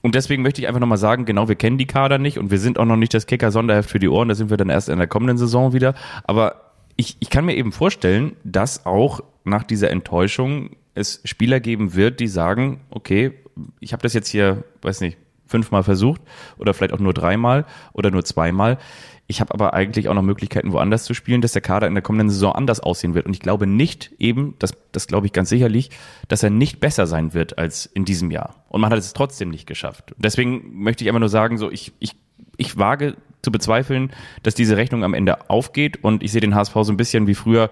[0.02, 2.58] Und deswegen möchte ich einfach nochmal sagen, genau, wir kennen die Kader nicht und wir
[2.58, 4.98] sind auch noch nicht das Kicker-Sonderheft für die Ohren, da sind wir dann erst in
[4.98, 5.94] der kommenden Saison wieder.
[6.24, 11.94] Aber ich, ich kann mir eben vorstellen, dass auch nach dieser Enttäuschung es Spieler geben
[11.94, 13.32] wird, die sagen, okay,
[13.80, 16.22] ich habe das jetzt hier, weiß nicht, fünfmal versucht
[16.58, 18.78] oder vielleicht auch nur dreimal oder nur zweimal.
[19.26, 22.02] Ich habe aber eigentlich auch noch Möglichkeiten, woanders zu spielen, dass der Kader in der
[22.02, 23.26] kommenden Saison anders aussehen wird.
[23.26, 25.90] Und ich glaube nicht eben, das, das glaube ich ganz sicherlich,
[26.28, 28.64] dass er nicht besser sein wird als in diesem Jahr.
[28.68, 30.14] Und man hat es trotzdem nicht geschafft.
[30.18, 32.16] Deswegen möchte ich einfach nur sagen, so ich, ich,
[32.56, 36.02] ich wage zu bezweifeln, dass diese Rechnung am Ende aufgeht.
[36.02, 37.70] Und ich sehe den HSV so ein bisschen wie früher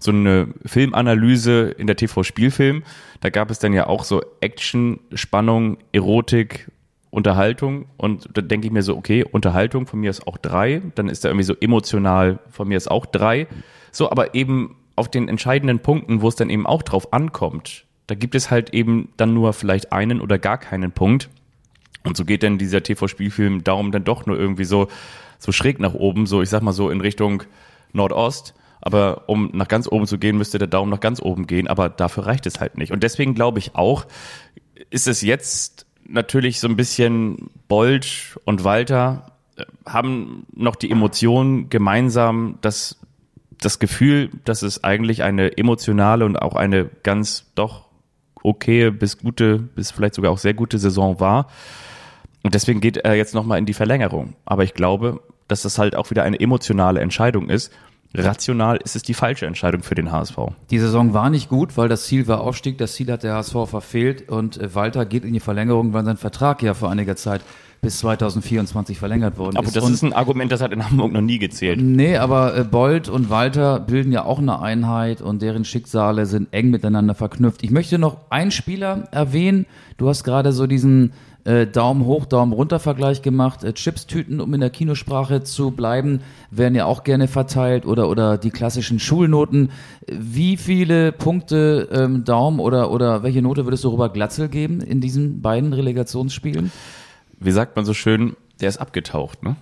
[0.00, 2.82] so eine Filmanalyse in der TV-Spielfilm.
[3.20, 6.70] Da gab es dann ja auch so Action, Spannung, Erotik,
[7.10, 11.08] Unterhaltung und da denke ich mir so, okay, Unterhaltung von mir ist auch drei, dann
[11.08, 13.46] ist da irgendwie so emotional von mir ist auch drei.
[13.92, 18.14] So, aber eben auf den entscheidenden Punkten, wo es dann eben auch drauf ankommt, da
[18.14, 21.28] gibt es halt eben dann nur vielleicht einen oder gar keinen Punkt.
[22.04, 24.88] Und so geht dann dieser TV-Spielfilm Daumen dann doch nur irgendwie so,
[25.38, 27.42] so schräg nach oben, so ich sag mal so in Richtung
[27.92, 28.54] Nordost.
[28.80, 31.68] Aber um nach ganz oben zu gehen, müsste der Daumen nach ganz oben gehen.
[31.68, 32.92] Aber dafür reicht es halt nicht.
[32.92, 34.06] Und deswegen glaube ich auch,
[34.90, 41.68] ist es jetzt natürlich so ein bisschen Bolt und Walter äh, haben noch die Emotionen
[41.68, 42.98] gemeinsam, dass
[43.60, 47.86] das Gefühl, dass es eigentlich eine emotionale und auch eine ganz doch
[48.42, 51.48] okaye bis gute, bis vielleicht sogar auch sehr gute Saison war.
[52.42, 54.34] Und deswegen geht er jetzt nochmal in die Verlängerung.
[54.46, 57.70] Aber ich glaube, dass das halt auch wieder eine emotionale Entscheidung ist
[58.14, 60.36] rational ist es die falsche Entscheidung für den HSV.
[60.70, 62.78] Die Saison war nicht gut, weil das Ziel war Aufstieg.
[62.78, 66.16] Das Ziel hat der HSV verfehlt und äh, Walter geht in die Verlängerung, weil sein
[66.16, 67.42] Vertrag ja vor einiger Zeit
[67.80, 69.76] bis 2024 verlängert worden aber ist.
[69.76, 71.80] Aber das ist ein Argument, das hat in Hamburg noch nie gezählt.
[71.80, 76.52] Nee, aber äh, Bold und Walter bilden ja auch eine Einheit und deren Schicksale sind
[76.52, 77.62] eng miteinander verknüpft.
[77.62, 79.66] Ich möchte noch einen Spieler erwähnen.
[79.96, 81.12] Du hast gerade so diesen
[81.44, 83.64] äh, Daumen hoch, Daumen runter Vergleich gemacht.
[83.64, 88.38] Äh, Chipstüten, um in der Kinosprache zu bleiben, werden ja auch gerne verteilt oder, oder
[88.38, 89.70] die klassischen Schulnoten.
[90.06, 95.00] Wie viele Punkte ähm, Daumen oder, oder welche Note würdest du Robert Glatzel geben in
[95.00, 96.70] diesen beiden Relegationsspielen?
[97.38, 99.56] Wie sagt man so schön, der ist abgetaucht, ne?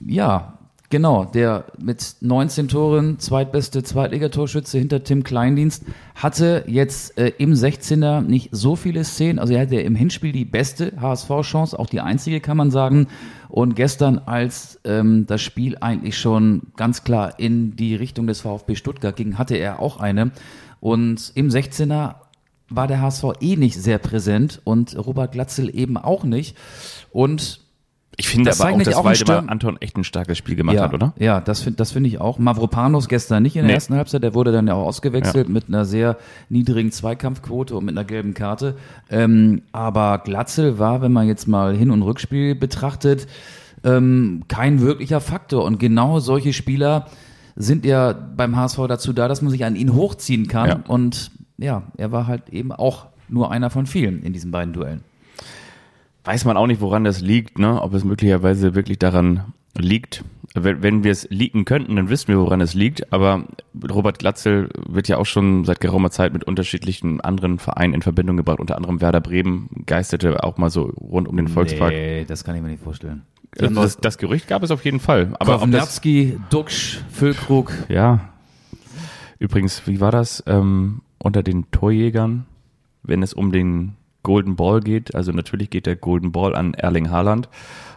[0.00, 0.55] Ja,
[0.88, 8.20] Genau, der mit 19 Toren zweitbeste Zweitligatorschütze hinter Tim Kleindienst hatte jetzt äh, im 16er
[8.20, 9.40] nicht so viele Szenen.
[9.40, 13.08] Also er hatte im Hinspiel die beste HSV-Chance, auch die einzige kann man sagen.
[13.48, 18.76] Und gestern, als ähm, das Spiel eigentlich schon ganz klar in die Richtung des VfB
[18.76, 20.30] Stuttgart ging, hatte er auch eine.
[20.78, 22.14] Und im 16er
[22.68, 26.56] war der HSV eh nicht sehr präsent und Robert Glatzel eben auch nicht.
[27.10, 27.65] Und
[28.18, 31.12] ich finde aber auch, dass Waldemar Anton echt ein starkes Spiel gemacht ja, hat, oder?
[31.18, 32.38] Ja, das finde das finde ich auch.
[32.38, 33.74] Mavropanos gestern nicht in der nee.
[33.74, 35.52] ersten Halbzeit, der wurde dann ja auch ausgewechselt ja.
[35.52, 36.16] mit einer sehr
[36.48, 38.76] niedrigen Zweikampfquote und mit einer gelben Karte.
[39.10, 43.26] Ähm, aber Glatzel war, wenn man jetzt mal Hin- und Rückspiel betrachtet,
[43.84, 45.64] ähm, kein wirklicher Faktor.
[45.64, 47.06] Und genau solche Spieler
[47.54, 50.68] sind ja beim HSV dazu da, dass man sich an ihn hochziehen kann.
[50.68, 50.80] Ja.
[50.88, 55.02] Und ja, er war halt eben auch nur einer von vielen in diesen beiden Duellen
[56.26, 57.80] weiß man auch nicht, woran das liegt, ne?
[57.80, 60.24] ob es möglicherweise wirklich daran liegt.
[60.54, 63.12] Wenn, wenn wir es leaken könnten, dann wissen wir, woran es liegt.
[63.12, 63.44] Aber
[63.90, 68.36] Robert Glatzel wird ja auch schon seit geraumer Zeit mit unterschiedlichen anderen Vereinen in Verbindung
[68.36, 68.58] gebracht.
[68.58, 71.92] Unter anderem Werder Bremen geisterte auch mal so rund um den Volkspark.
[71.92, 73.22] Nee, das kann ich mir nicht vorstellen.
[73.58, 75.34] Also das, das, Gerücht gab es auf jeden Fall.
[75.38, 77.72] Aber Kovnatski, Duxch, Füllkrug.
[77.88, 78.28] Ja.
[79.38, 82.46] Übrigens, wie war das ähm, unter den Torjägern,
[83.02, 83.94] wenn es um den
[84.26, 85.14] Golden Ball geht.
[85.14, 87.48] Also natürlich geht der Golden Ball an Erling Haaland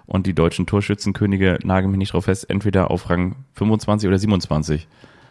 [0.06, 4.88] und die deutschen Torschützenkönige nageln mich nicht drauf fest, entweder auf Rang 25 oder 27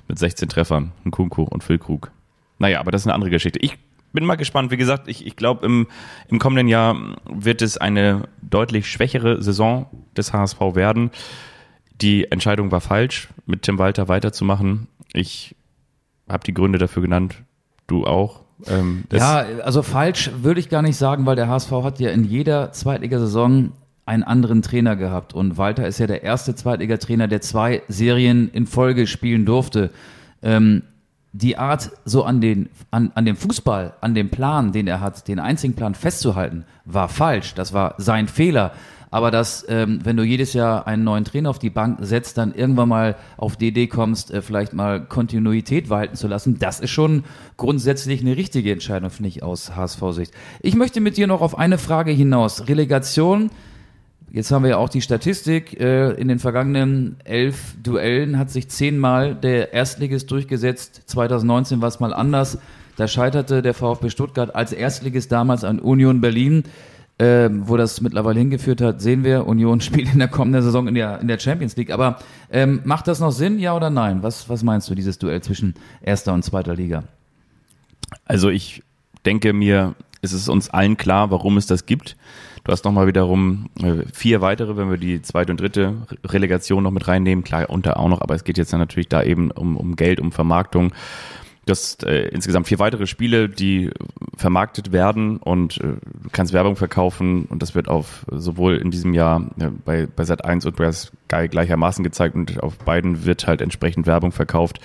[0.09, 2.11] mit 16 Treffern, Nkunku und Füllkrug.
[2.59, 3.61] Naja, aber das ist eine andere Geschichte.
[3.61, 3.79] Ich
[4.13, 4.73] bin mal gespannt.
[4.73, 5.87] Wie gesagt, ich, ich glaube, im,
[6.27, 6.97] im kommenden Jahr
[7.31, 11.13] wird es eine deutlich schwächere Saison des HSV werden.
[12.01, 14.89] Die Entscheidung war falsch, mit Tim Walter weiterzumachen.
[15.13, 15.55] Ich
[16.29, 17.45] habe die Gründe dafür genannt.
[17.87, 18.48] Du auch.
[18.67, 22.25] Ähm, ja, also falsch würde ich gar nicht sagen, weil der HSV hat ja in
[22.25, 23.73] jeder Zweitligasaison
[24.05, 25.35] einen anderen Trainer gehabt.
[25.35, 29.91] Und Walter ist ja der erste Zweitligatrainer, der zwei Serien in Folge spielen durfte.
[30.43, 30.83] Ähm,
[31.33, 35.29] die Art, so an, den, an, an dem Fußball, an dem Plan, den er hat,
[35.29, 37.55] den einzigen Plan festzuhalten, war falsch.
[37.55, 38.73] Das war sein Fehler
[39.11, 42.55] aber dass, ähm, wenn du jedes Jahr einen neuen Trainer auf die Bank setzt, dann
[42.55, 46.91] irgendwann mal auf die Idee kommst, äh, vielleicht mal Kontinuität walten zu lassen, das ist
[46.91, 47.25] schon
[47.57, 50.33] grundsätzlich eine richtige Entscheidung, finde ich, aus HSV-Sicht.
[50.61, 52.69] Ich möchte mit dir noch auf eine Frage hinaus.
[52.69, 53.51] Relegation,
[54.31, 55.81] Jetzt haben wir ja auch die Statistik.
[55.81, 61.03] Äh, in den vergangenen elf Duellen hat sich zehnmal der Erstligist durchgesetzt.
[61.07, 62.59] 2019 war es mal anders.
[62.97, 66.65] Da scheiterte der VfB Stuttgart als Erstligist damals an Union Berlin.
[67.19, 69.47] Ähm, wo das mittlerweile hingeführt hat, sehen wir.
[69.47, 71.91] Union spielt in der kommenden Saison in der, in der Champions League.
[71.91, 72.19] Aber
[72.51, 74.23] ähm, macht das noch Sinn, ja oder nein?
[74.23, 77.05] Was, was meinst du, dieses Duell zwischen erster und zweiter Liga?
[78.25, 78.83] Also ich
[79.27, 82.17] denke mir, es ist uns allen klar, warum es das gibt.
[82.65, 86.91] Du hast nochmal wiederum äh, vier weitere, wenn wir die zweite und dritte Relegation noch
[86.91, 87.45] mit reinnehmen.
[87.45, 90.21] Klar, unter auch noch, aber es geht jetzt dann natürlich da eben um, um Geld,
[90.21, 90.93] um Vermarktung.
[91.69, 93.91] Du hast äh, insgesamt vier weitere Spiele, die
[94.39, 99.13] vermarktet werden und äh, du kannst Werbung verkaufen und das wird auf sowohl in diesem
[99.13, 103.61] Jahr äh, bei, bei Sat1 und bei Sky gleichermaßen gezeigt und auf beiden wird halt
[103.61, 104.81] entsprechend Werbung verkauft.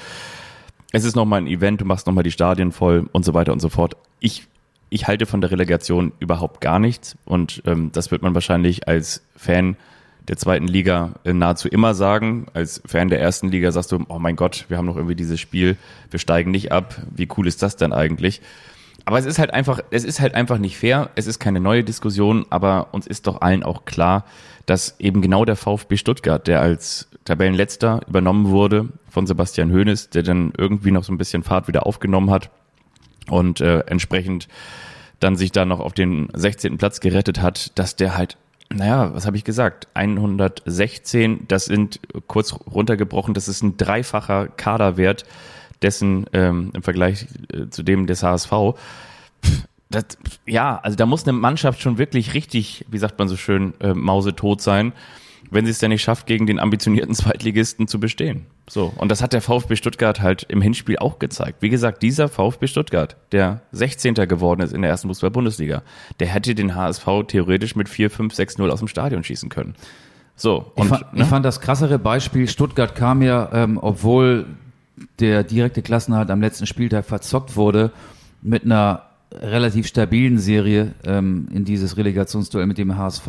[0.91, 3.62] Es ist nochmal ein Event, du machst nochmal die Stadien voll und so weiter und
[3.62, 3.96] so fort.
[4.19, 4.46] Ich,
[4.89, 9.24] ich halte von der Relegation überhaupt gar nichts und ähm, das wird man wahrscheinlich als
[9.38, 9.78] Fan
[10.28, 12.48] der zweiten Liga äh, nahezu immer sagen.
[12.54, 15.40] Als Fan der ersten Liga sagst du, oh mein Gott, wir haben noch irgendwie dieses
[15.40, 15.78] Spiel,
[16.10, 16.96] wir steigen nicht ab.
[17.14, 18.42] Wie cool ist das denn eigentlich?
[19.06, 21.10] Aber es ist halt einfach, es ist halt einfach nicht fair.
[21.16, 24.26] Es ist keine neue Diskussion, aber uns ist doch allen auch klar,
[24.66, 30.24] dass eben genau der VfB Stuttgart, der als Tabellenletzter übernommen wurde von Sebastian Hoeneß, der
[30.24, 32.50] dann irgendwie noch so ein bisschen Fahrt wieder aufgenommen hat
[33.30, 34.48] und äh, entsprechend
[35.20, 36.78] dann sich da noch auf den 16.
[36.78, 38.38] Platz gerettet hat, dass der halt
[38.71, 39.88] naja, was habe ich gesagt?
[39.93, 45.26] 116, das sind kurz runtergebrochen, das ist ein dreifacher Kaderwert
[45.82, 48.52] dessen ähm, im Vergleich äh, zu dem des HSV.
[49.89, 50.06] Das,
[50.47, 53.93] ja, also da muss eine Mannschaft schon wirklich richtig, wie sagt man so schön, äh,
[53.93, 54.93] mausetot sein
[55.54, 58.46] wenn sie es denn nicht schafft, gegen den ambitionierten Zweitligisten zu bestehen.
[58.70, 58.94] So.
[58.98, 61.62] Und das hat der VfB Stuttgart halt im Hinspiel auch gezeigt.
[61.62, 64.16] Wie gesagt, dieser VfB Stuttgart, der 16.
[64.16, 65.84] geworden ist in der ersten Fußball-Bundesliga,
[66.20, 69.76] der hätte den HSV theoretisch mit 4, 5, 6, 0 aus dem Stadion schießen können.
[70.36, 70.72] So.
[70.76, 71.24] Und, ich, fand, ne?
[71.24, 74.46] ich fand das krassere Beispiel, Stuttgart kam ja, ähm, obwohl
[75.20, 77.92] der direkte Klassenhalt am letzten Spieltag verzockt wurde,
[78.42, 79.04] mit einer
[79.42, 83.28] relativ stabilen Serie ähm, in dieses Relegationsduell mit dem HSV.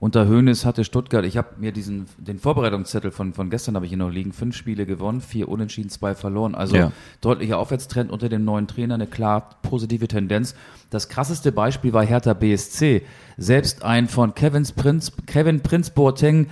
[0.00, 3.90] Unter Hoeneß hatte Stuttgart, ich habe mir diesen den Vorbereitungszettel von, von gestern habe ich
[3.90, 6.54] hier noch liegen, fünf Spiele gewonnen, vier unentschieden, zwei verloren.
[6.54, 6.92] Also ja.
[7.20, 10.54] deutlicher Aufwärtstrend unter dem neuen Trainer, eine klar positive Tendenz.
[10.88, 13.02] Das krasseste Beispiel war Hertha BSC.
[13.36, 16.46] Selbst ein von Kevins Prinz, Kevin Prinz Boateng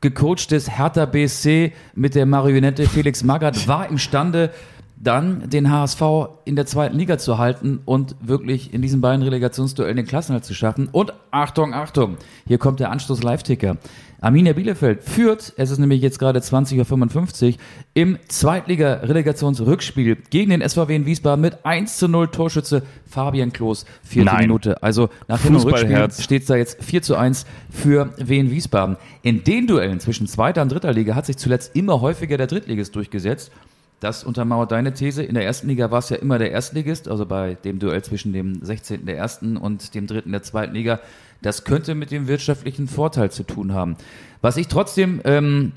[0.00, 4.52] gecoachtes Hertha BSC mit der Marionette Felix Magath war imstande,
[4.96, 6.02] dann den HSV
[6.44, 10.54] in der zweiten Liga zu halten und wirklich in diesen beiden Relegationsduellen den Klassenhalt zu
[10.54, 10.88] schaffen.
[10.90, 13.76] Und Achtung, Achtung, hier kommt der Anstoß Live-Ticker.
[14.20, 17.54] Arminia Bielefeld führt, es ist nämlich jetzt gerade 20.55 Uhr,
[17.92, 24.32] im Zweitliga-Relegationsrückspiel gegen den SVW in Wiesbaden mit 1 zu 0 Torschütze Fabian Klos, vierte
[24.32, 24.46] Nein.
[24.46, 24.82] Minute.
[24.82, 28.96] Also nach dem Rückspiel steht es da jetzt 4 zu 1 für Wien Wiesbaden.
[29.20, 32.96] In den Duellen zwischen zweiter und dritter Liga hat sich zuletzt immer häufiger der Drittligist
[32.96, 33.52] durchgesetzt.
[34.00, 35.22] Das untermauert deine These.
[35.22, 38.32] In der ersten Liga war es ja immer der Erstligist, also bei dem Duell zwischen
[38.32, 39.06] dem 16.
[39.06, 41.00] der ersten und dem dritten der zweiten Liga.
[41.42, 43.96] Das könnte mit dem wirtschaftlichen Vorteil zu tun haben.
[44.42, 45.72] Was ich trotzdem ähm,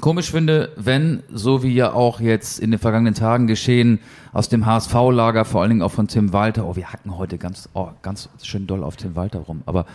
[0.00, 4.00] komisch finde, wenn, so wie ja auch jetzt in den vergangenen Tagen geschehen,
[4.32, 7.68] aus dem HSV-Lager, vor allen Dingen auch von Tim Walter, oh, wir hacken heute ganz,
[7.74, 9.86] oh, ganz schön doll auf Tim Walter rum, aber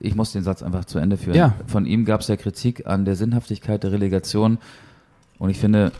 [0.00, 1.36] ich muss den Satz einfach zu Ende führen.
[1.36, 1.54] Ja.
[1.66, 4.58] Von ihm gab es ja Kritik an der Sinnhaftigkeit der Relegation.
[5.38, 5.92] Und ich finde,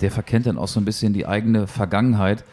[0.00, 2.44] der verkennt dann auch so ein bisschen die eigene Vergangenheit.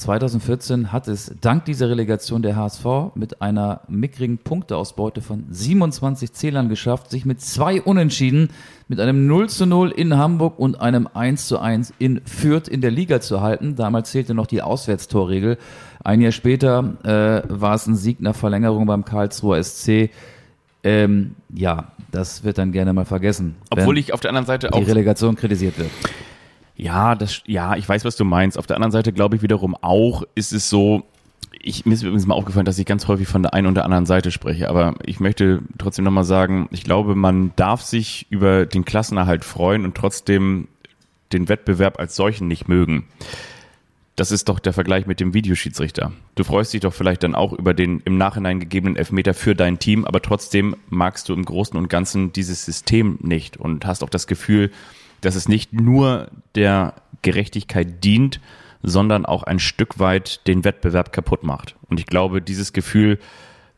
[0.00, 6.70] 2014 hat es dank dieser Relegation der HSV mit einer mickrigen Punkteausbeute von 27 Zählern
[6.70, 8.48] geschafft, sich mit zwei Unentschieden,
[8.88, 12.80] mit einem 0 zu 0 in Hamburg und einem 1 zu 1 in Fürth in
[12.80, 13.76] der Liga zu halten.
[13.76, 15.58] Damals zählte noch die Auswärtstorregel.
[16.02, 20.08] Ein Jahr später äh, war es ein Sieg nach Verlängerung beim Karlsruher SC.
[20.82, 23.56] Ähm, ja, das wird dann gerne mal vergessen.
[23.68, 25.90] Obwohl ich auf der anderen Seite auch die Relegation kritisiert wird.
[26.80, 28.56] Ja, das, ja, ich weiß, was du meinst.
[28.56, 31.02] Auf der anderen Seite glaube ich wiederum auch, ist es so,
[31.60, 33.84] ich, mir ist übrigens mal aufgefallen, dass ich ganz häufig von der einen und der
[33.84, 38.64] anderen Seite spreche, aber ich möchte trotzdem nochmal sagen, ich glaube, man darf sich über
[38.64, 40.68] den Klassenerhalt freuen und trotzdem
[41.34, 43.04] den Wettbewerb als solchen nicht mögen.
[44.16, 46.12] Das ist doch der Vergleich mit dem Videoschiedsrichter.
[46.34, 49.78] Du freust dich doch vielleicht dann auch über den im Nachhinein gegebenen Elfmeter für dein
[49.78, 54.08] Team, aber trotzdem magst du im Großen und Ganzen dieses System nicht und hast auch
[54.08, 54.70] das Gefühl,
[55.20, 58.40] dass es nicht nur der Gerechtigkeit dient,
[58.82, 61.76] sondern auch ein Stück weit den Wettbewerb kaputt macht.
[61.88, 63.18] Und ich glaube, dieses Gefühl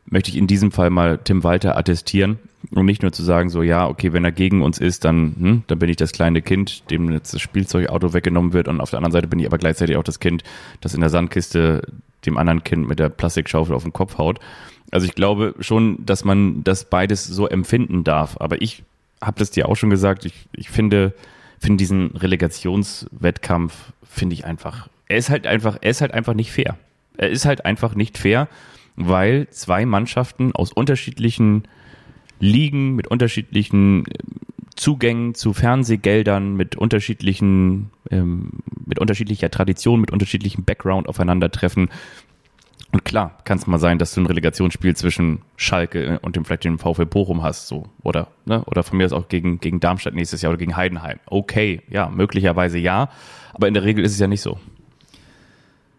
[0.05, 2.39] möchte ich in diesem Fall mal Tim Walter attestieren
[2.71, 5.63] und nicht nur zu sagen, so ja, okay, wenn er gegen uns ist, dann, hm,
[5.67, 8.97] dann bin ich das kleine Kind, dem jetzt das Spielzeugauto weggenommen wird und auf der
[8.97, 10.43] anderen Seite bin ich aber gleichzeitig auch das Kind,
[10.81, 11.81] das in der Sandkiste
[12.25, 14.39] dem anderen Kind mit der Plastikschaufel auf den Kopf haut.
[14.91, 18.37] Also ich glaube schon, dass man das beides so empfinden darf.
[18.39, 18.83] Aber ich
[19.25, 21.13] habe das dir auch schon gesagt, ich, ich finde,
[21.59, 26.51] finde diesen Relegationswettkampf, finde ich einfach, er ist halt einfach, er ist halt einfach nicht
[26.51, 26.77] fair.
[27.17, 28.47] Er ist halt einfach nicht fair.
[28.95, 31.63] weil zwei Mannschaften aus unterschiedlichen
[32.39, 34.11] Ligen mit unterschiedlichen äh,
[34.75, 38.49] Zugängen zu Fernsehgeldern, mit unterschiedlichen, ähm,
[38.85, 41.89] mit unterschiedlicher Tradition, mit unterschiedlichem Background aufeinandertreffen.
[42.93, 46.63] Und klar, kann es mal sein, dass du ein Relegationsspiel zwischen Schalke und dem vielleicht
[46.63, 48.63] dem VfL Bochum hast, so oder ne?
[48.65, 51.19] oder von mir aus auch gegen gegen Darmstadt nächstes Jahr oder gegen Heidenheim.
[51.25, 53.09] Okay, ja, möglicherweise ja,
[53.51, 54.59] aber in der Regel ist es ja nicht so.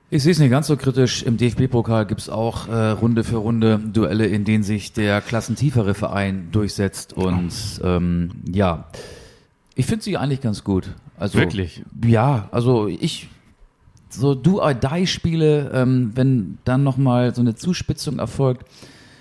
[0.08, 1.24] Ich sehe es nicht ganz so kritisch.
[1.24, 5.94] Im DFB-Pokal gibt es auch äh, Runde für Runde Duelle, in denen sich der klassentiefere
[5.94, 7.14] Verein durchsetzt.
[7.14, 7.50] Und
[7.82, 8.84] ähm, ja,
[9.74, 10.94] ich finde sie eigentlich ganz gut.
[11.18, 11.82] Also, Wirklich?
[12.06, 13.28] Ja, also ich
[14.14, 18.66] so Do-or-Die-Spiele, ähm, wenn dann nochmal so eine Zuspitzung erfolgt.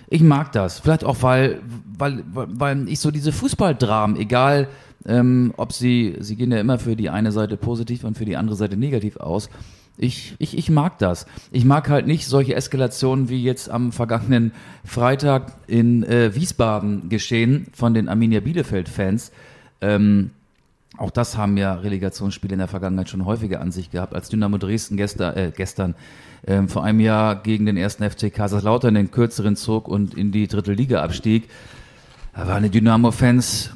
[0.07, 0.79] Ich mag das.
[0.79, 1.61] Vielleicht auch, weil,
[1.97, 4.67] weil, weil ich so diese Fußballdramen, egal
[5.05, 8.37] ähm, ob sie, sie gehen ja immer für die eine Seite positiv und für die
[8.37, 9.49] andere Seite negativ aus.
[9.97, 11.27] Ich, ich, ich mag das.
[11.51, 14.51] Ich mag halt nicht solche Eskalationen wie jetzt am vergangenen
[14.83, 19.31] Freitag in äh, Wiesbaden geschehen von den Arminia Bielefeld-Fans.
[19.81, 20.31] Ähm,
[20.97, 24.57] auch das haben ja Relegationsspiele in der Vergangenheit schon häufiger an sich gehabt, als Dynamo
[24.57, 25.95] Dresden gestern, äh, gestern
[26.45, 30.47] ähm, vor einem Jahr gegen den ersten FC Kaiserslautern den kürzeren zog und in die
[30.47, 31.49] dritte Liga abstieg.
[32.35, 33.71] Da waren die Dynamo-Fans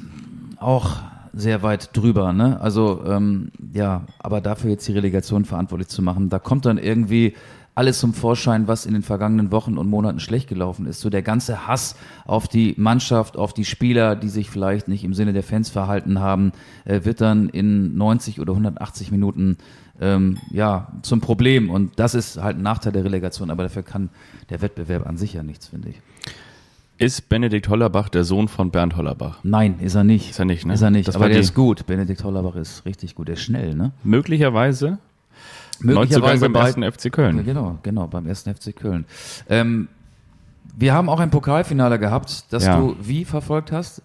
[0.58, 0.96] auch
[1.32, 2.32] sehr weit drüber.
[2.32, 2.60] Ne?
[2.60, 7.34] Also ähm, ja, aber dafür jetzt die Relegation verantwortlich zu machen, da kommt dann irgendwie
[7.78, 11.00] alles zum Vorschein, was in den vergangenen Wochen und Monaten schlecht gelaufen ist.
[11.00, 11.94] So der ganze Hass
[12.26, 16.18] auf die Mannschaft, auf die Spieler, die sich vielleicht nicht im Sinne der Fans verhalten
[16.18, 16.50] haben,
[16.84, 19.58] äh, wird dann in 90 oder 180 Minuten
[20.00, 21.70] ähm, ja zum Problem.
[21.70, 24.10] Und das ist halt ein Nachteil der Relegation, aber dafür kann
[24.50, 26.00] der Wettbewerb an sich ja nichts, finde ich.
[27.00, 29.38] Ist Benedikt Hollerbach der Sohn von Bernd Hollerbach?
[29.44, 30.30] Nein, ist er nicht.
[30.30, 30.74] Ist er nicht, ne?
[30.74, 31.86] Ist er nicht, Das aber der ist gut.
[31.86, 33.28] Benedikt Hollerbach ist richtig gut.
[33.28, 33.92] Der ist schnell, ne?
[34.02, 34.98] Möglicherweise.
[35.80, 37.44] Neuzugang beim bei- ersten FC Ja, Köln.
[37.44, 39.04] genau, genau, beim ersten FC Köln.
[39.48, 39.88] Ähm,
[40.76, 42.76] wir haben auch ein Pokalfinale gehabt, das Ja.
[42.78, 44.02] du wie verfolgt hast?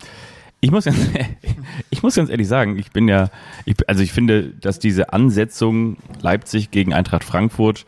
[0.62, 0.98] Ich muss, ganz,
[1.90, 3.30] ich muss ganz ehrlich sagen, ich bin ja,
[3.66, 7.86] ich, also ich finde, dass diese Ansetzung Leipzig gegen Eintracht Frankfurt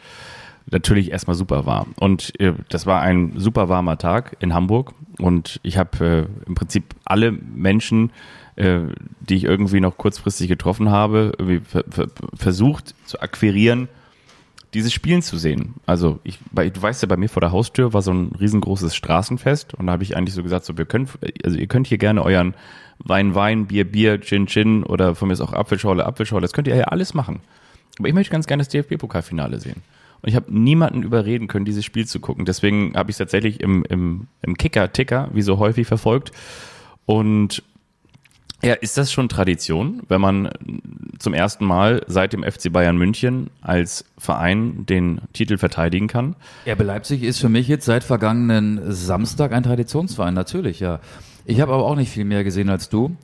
[0.70, 1.86] natürlich erstmal super war.
[2.00, 4.94] Und äh, das war ein super warmer Tag in Hamburg.
[5.20, 8.12] Und ich habe äh, im Prinzip alle Menschen,
[8.56, 8.82] äh,
[9.20, 11.34] die ich irgendwie noch kurzfristig getroffen habe,
[11.66, 13.90] ver ver versucht zu akquirieren,
[14.74, 15.76] dieses Spielen zu sehen.
[15.86, 18.96] Also ich, bei, du weißt ja, bei mir vor der Haustür war so ein riesengroßes
[18.96, 21.08] Straßenfest und da habe ich eigentlich so gesagt, so wir können,
[21.44, 22.56] also ihr könnt hier gerne euren
[23.00, 26.68] Wein, Wein, Bier, Bier, Gin, Gin oder von mir ist auch Apfelschorle, Apfelschorle, das könnt
[26.68, 27.42] ihr ja alles machen.
[28.00, 29.82] Aber ich möchte ganz gerne das DFB-Pokalfinale sehen.
[30.22, 32.46] Und ich habe niemanden überreden können, dieses Spiel zu gucken.
[32.46, 36.32] Deswegen habe ich es tatsächlich im, im, im Kicker-Ticker, wie so häufig, verfolgt.
[37.06, 37.64] Und
[38.64, 40.50] ja, ist das schon Tradition, wenn man
[41.20, 46.36] zum ersten Mal seit dem FC Bayern München als Verein den Titel verteidigen kann?
[46.66, 51.00] RB Leipzig ist für mich jetzt seit vergangenen Samstag ein Traditionsverein, natürlich, ja.
[51.46, 53.16] Ich habe aber auch nicht viel mehr gesehen als du.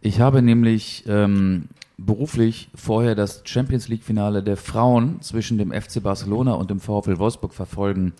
[0.00, 6.52] Ich habe nämlich ähm, beruflich vorher das Champions League-Finale der Frauen zwischen dem FC Barcelona
[6.52, 8.12] und dem VfL Wolfsburg verfolgen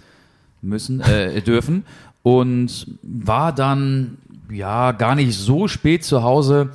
[0.63, 1.85] müssen, äh, dürfen
[2.23, 4.19] und war dann
[4.51, 6.71] ja gar nicht so spät zu Hause.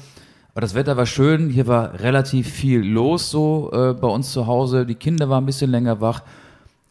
[0.51, 4.47] Aber das Wetter war schön, hier war relativ viel los so äh, bei uns zu
[4.47, 4.86] Hause.
[4.86, 6.23] Die Kinder waren ein bisschen länger wach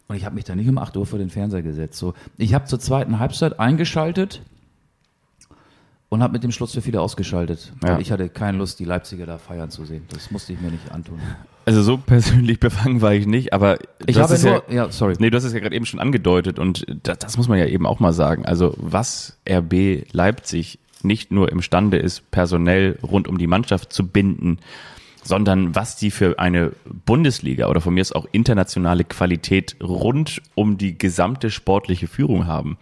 [0.07, 1.99] und ich habe mich da nicht um 8 Uhr vor den Fernseher gesetzt.
[1.99, 4.41] So, ich habe zur zweiten Halbzeit eingeschaltet
[6.09, 7.99] und habe mit dem Schluss für viele ausgeschaltet, weil Ja.
[7.99, 10.03] ich hatte keine Lust, die Leipziger da feiern zu sehen.
[10.09, 11.19] Das musste ich mir nicht antun.
[11.65, 14.91] Also so persönlich befangen war ich nicht, aber Ich das habe ist nur, ja, ja,
[14.91, 15.15] sorry.
[15.19, 17.65] nee, du hast es ja gerade eben schon angedeutet und das, das muss man ja
[17.67, 18.45] eben auch mal sagen.
[18.45, 24.57] Also was RB Leipzig nicht nur imstande ist, personell rund um die Mannschaft zu binden,
[25.23, 26.71] sondern was die für eine
[27.05, 32.77] Bundesliga oder von mir ist auch internationale Qualität rund um die gesamte sportliche Führung haben.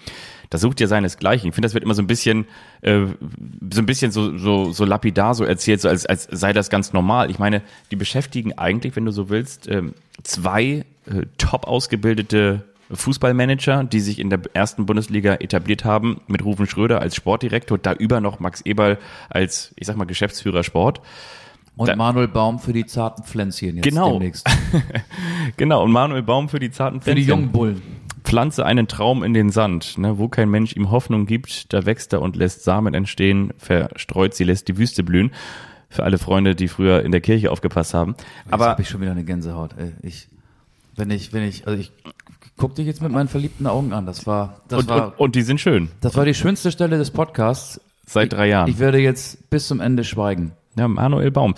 [0.49, 1.49] Das sucht ja seinesgleichen.
[1.49, 2.45] Ich finde, das wird immer so ein bisschen,
[2.81, 3.05] äh,
[3.71, 6.93] so ein bisschen so, so, so lapidar so erzählt, so als, als sei das ganz
[6.93, 7.29] normal.
[7.29, 13.83] Ich meine, die beschäftigen eigentlich, wenn du so willst, ähm, zwei äh, top ausgebildete Fußballmanager,
[13.83, 18.21] die sich in der ersten Bundesliga etabliert haben, mit Rufen Schröder als Sportdirektor, da über
[18.21, 18.97] noch Max Eberl
[19.29, 21.01] als, ich sag mal, Geschäftsführer Sport.
[21.75, 24.13] Und Da- Manuel Baum für die zarten Pflänzchen jetzt Genau.
[24.13, 24.47] demnächst.
[25.57, 27.39] Genau, und Manuel Baum für die zarten Für die Pflänzchen.
[27.41, 27.81] jungen Bullen.
[28.27, 32.11] Pflanze einen Traum in den Sand, ne, wo kein Mensch ihm Hoffnung gibt, da wächst
[32.11, 35.31] er und lässt Samen entstehen, verstreut sie, lässt die Wüste blühen.
[35.89, 38.15] Für alle Freunde, die früher in der Kirche aufgepasst haben.
[38.47, 39.71] Aber Aber habe ich schon wieder eine Gänsehaut.
[39.77, 39.93] Ey.
[40.01, 40.27] Ich,
[40.97, 41.93] wenn ich, wenn ich, also ich
[42.57, 44.05] guck dich jetzt mit meinen verliebten Augen an.
[44.05, 45.89] Das war, das und, war, und, und die sind schön.
[46.01, 47.79] das war die schönste Stelle des Podcasts.
[48.05, 48.69] Seit drei Jahren.
[48.69, 50.51] Ich werde jetzt bis zum Ende schweigen.
[50.77, 51.55] Ja, Manuel Baum.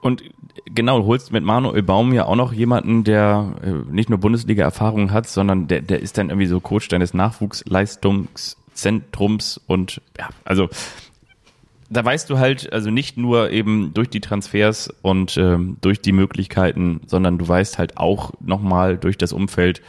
[0.00, 0.22] Und
[0.64, 5.28] genau, holst mit Manuel Baum ja auch noch jemanden, der äh, nicht nur Bundesliga-Erfahrung hat,
[5.28, 10.68] sondern der, der ist dann irgendwie so Coach deines Nachwuchsleistungszentrums und ja, also
[11.90, 16.12] da weißt du halt, also nicht nur eben durch die Transfers und ähm, durch die
[16.12, 19.82] Möglichkeiten, sondern du weißt halt auch nochmal durch das Umfeld,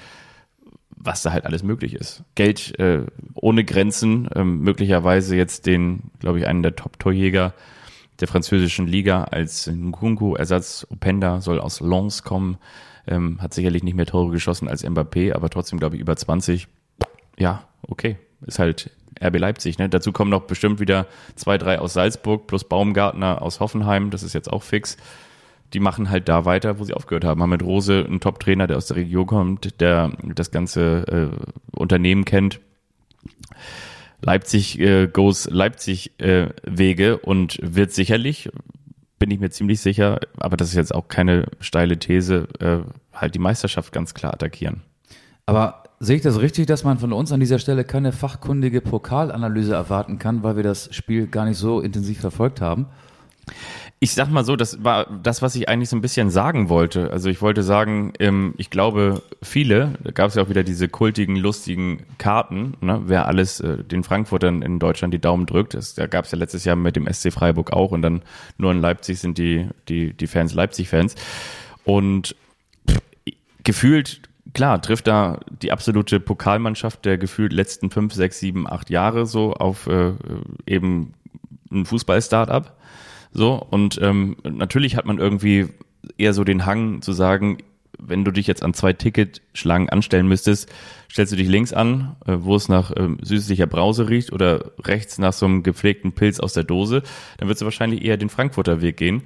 [0.90, 2.24] was da halt alles möglich ist.
[2.34, 3.06] Geld äh,
[3.36, 7.54] ohne Grenzen, ähm, möglicherweise jetzt den, glaube ich, einen der Top-Torjäger
[8.22, 10.88] der französischen Liga als Nkunku-Ersatz.
[10.90, 12.58] Openda soll aus Lens kommen,
[13.08, 16.68] ähm, hat sicherlich nicht mehr Tore geschossen als Mbappé, aber trotzdem, glaube ich, über 20.
[17.38, 18.92] Ja, okay, ist halt
[19.22, 19.78] RB Leipzig.
[19.78, 19.90] Ne?
[19.90, 24.10] Dazu kommen noch bestimmt wieder zwei, drei aus Salzburg plus Baumgartner aus Hoffenheim.
[24.10, 24.98] Das ist jetzt auch fix.
[25.74, 27.42] Die machen halt da weiter, wo sie aufgehört haben.
[27.42, 32.26] Haben mit Rose einen Top-Trainer, der aus der Region kommt, der das ganze äh, Unternehmen
[32.26, 32.60] kennt.
[34.22, 38.50] Leipzig äh, goes Leipzig äh, Wege und wird sicherlich,
[39.20, 42.80] bin ich mir ziemlich sicher, aber das ist jetzt auch keine steile These, äh,
[43.14, 44.82] halt die Meisterschaft ganz klar attackieren.
[45.46, 49.74] Aber sehe ich das richtig, dass man von uns an dieser Stelle keine fachkundige Pokalanalyse
[49.74, 52.88] erwarten kann, weil wir das Spiel gar nicht so intensiv verfolgt haben?
[54.04, 57.12] Ich sag mal so, das war das, was ich eigentlich so ein bisschen sagen wollte.
[57.12, 60.90] Also ich wollte sagen, ähm, ich glaube, viele, da gab es ja auch wieder diese
[60.90, 65.76] kultigen, lustigen Karten, ne, wer alles äh, den Frankfurtern in Deutschland die Daumen drückt.
[65.76, 68.24] Das, da gab es ja letztes Jahr mit dem SC Freiburg auch und dann
[68.58, 71.14] nur in Leipzig sind die, die, die Fans Leipzig-Fans.
[71.84, 72.36] Und
[73.64, 74.22] gefühlt
[74.54, 79.54] klar, trifft da die absolute Pokalmannschaft der gefühlt letzten fünf, sechs, sieben, acht Jahre so
[79.54, 80.14] auf äh,
[80.66, 81.14] eben
[81.72, 82.74] ein Fußball-Startup.
[83.34, 85.68] So, und ähm, natürlich hat man irgendwie
[86.18, 87.58] eher so den Hang zu sagen,
[88.02, 90.70] wenn du dich jetzt an zwei Ticketschlangen anstellen müsstest,
[91.10, 95.20] stellst du dich links an, äh, wo es nach äh, süßlicher Brause riecht, oder rechts
[95.20, 97.04] nach so einem gepflegten Pilz aus der Dose,
[97.38, 99.24] dann würdest du wahrscheinlich eher den Frankfurter Weg gehen.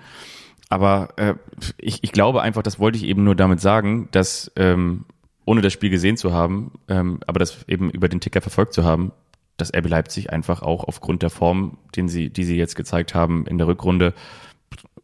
[0.69, 1.35] Aber äh,
[1.77, 5.05] ich, ich glaube einfach, das wollte ich eben nur damit sagen, dass ähm,
[5.45, 8.83] ohne das Spiel gesehen zu haben, ähm, aber das eben über den Ticker verfolgt zu
[8.83, 9.11] haben,
[9.57, 13.45] dass RB Leipzig einfach auch aufgrund der Form, den sie, die sie jetzt gezeigt haben
[13.47, 14.13] in der Rückrunde,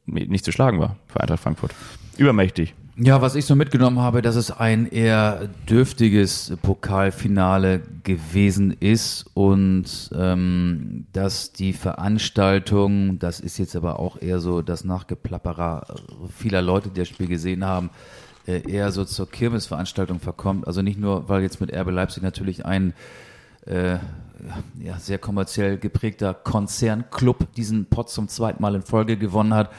[0.05, 1.73] nicht zu schlagen war für Eintracht Frankfurt.
[2.17, 2.73] Übermächtig.
[2.97, 10.11] Ja, was ich so mitgenommen habe, dass es ein eher dürftiges Pokalfinale gewesen ist und
[10.13, 15.87] ähm, dass die Veranstaltung, das ist jetzt aber auch eher so das Nachgeplapperer
[16.37, 17.91] vieler Leute, die das Spiel gesehen haben,
[18.45, 20.67] äh, eher so zur Kirmesveranstaltung verkommt.
[20.67, 22.93] Also nicht nur, weil jetzt mit RB Leipzig natürlich ein
[23.65, 23.97] äh,
[24.79, 29.71] ja, sehr kommerziell geprägter Konzernclub diesen Pot zum zweiten Mal in Folge gewonnen hat,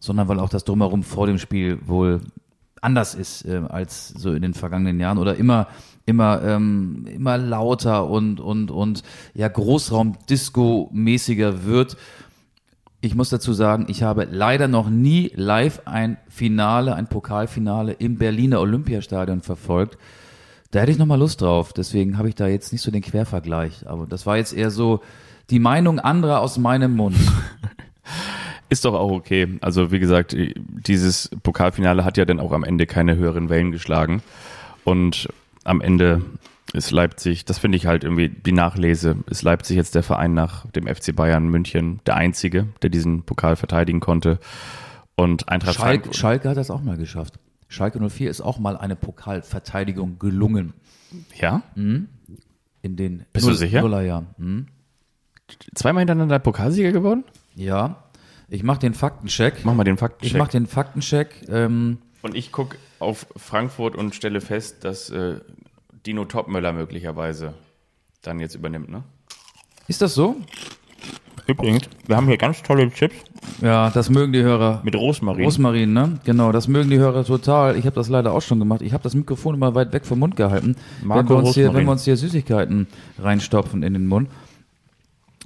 [0.00, 2.20] sondern weil auch das Drumherum vor dem Spiel wohl
[2.80, 5.68] anders ist äh, als so in den vergangenen Jahren oder immer
[6.04, 9.04] immer ähm, immer lauter und und und
[9.34, 11.96] ja Großraum Disco mäßiger wird
[13.04, 18.16] ich muss dazu sagen, ich habe leider noch nie live ein Finale, ein Pokalfinale im
[18.16, 19.98] Berliner Olympiastadion verfolgt.
[20.72, 21.72] Da hätte ich noch mal Lust drauf.
[21.72, 23.86] Deswegen habe ich da jetzt nicht so den Quervergleich.
[23.86, 25.00] Aber das war jetzt eher so
[25.50, 27.16] die Meinung anderer aus meinem Mund.
[28.70, 29.58] Ist doch auch okay.
[29.60, 34.22] Also wie gesagt, dieses Pokalfinale hat ja dann auch am Ende keine höheren Wellen geschlagen.
[34.82, 35.28] Und
[35.62, 36.22] am Ende
[36.72, 40.64] ist Leipzig, das finde ich halt irgendwie die Nachlese, ist Leipzig jetzt der Verein nach
[40.70, 44.38] dem FC Bayern München der einzige, der diesen Pokal verteidigen konnte.
[45.16, 46.16] Und Eintracht Schalke, Frankfurt.
[46.16, 47.34] Schalke hat das auch mal geschafft.
[47.72, 50.74] Schalke 04 ist auch mal eine Pokalverteidigung gelungen.
[51.40, 51.62] Ja?
[51.74, 52.08] Mhm.
[52.82, 53.80] In den Bist Null, du sicher?
[53.80, 54.26] Nullerjahren.
[54.36, 54.66] Mhm.
[55.74, 57.24] Zweimal hintereinander Pokalsieger geworden?
[57.54, 58.04] Ja.
[58.48, 59.64] Ich mache den Faktencheck.
[59.64, 60.32] Mach mal den Faktencheck.
[60.32, 61.48] Ich mache den Faktencheck.
[61.48, 65.40] Ähm, und ich gucke auf Frankfurt und stelle fest, dass äh,
[66.04, 67.54] Dino Topmöller möglicherweise
[68.20, 69.02] dann jetzt übernimmt, ne?
[69.88, 70.36] Ist das so?
[71.46, 73.16] Übrigens, wir haben hier ganz tolle Chips.
[73.62, 74.80] Ja, das mögen die Hörer.
[74.82, 75.44] Mit Rosmarin.
[75.44, 76.18] Rosmarin, ne?
[76.24, 77.76] Genau, das mögen die Hörer total.
[77.76, 78.82] Ich habe das leider auch schon gemacht.
[78.82, 81.72] Ich habe das Mikrofon immer weit weg vom Mund gehalten, Marco wenn wir, uns hier,
[81.72, 82.88] wenn wir uns hier Süßigkeiten
[83.20, 84.28] reinstopfen in den Mund.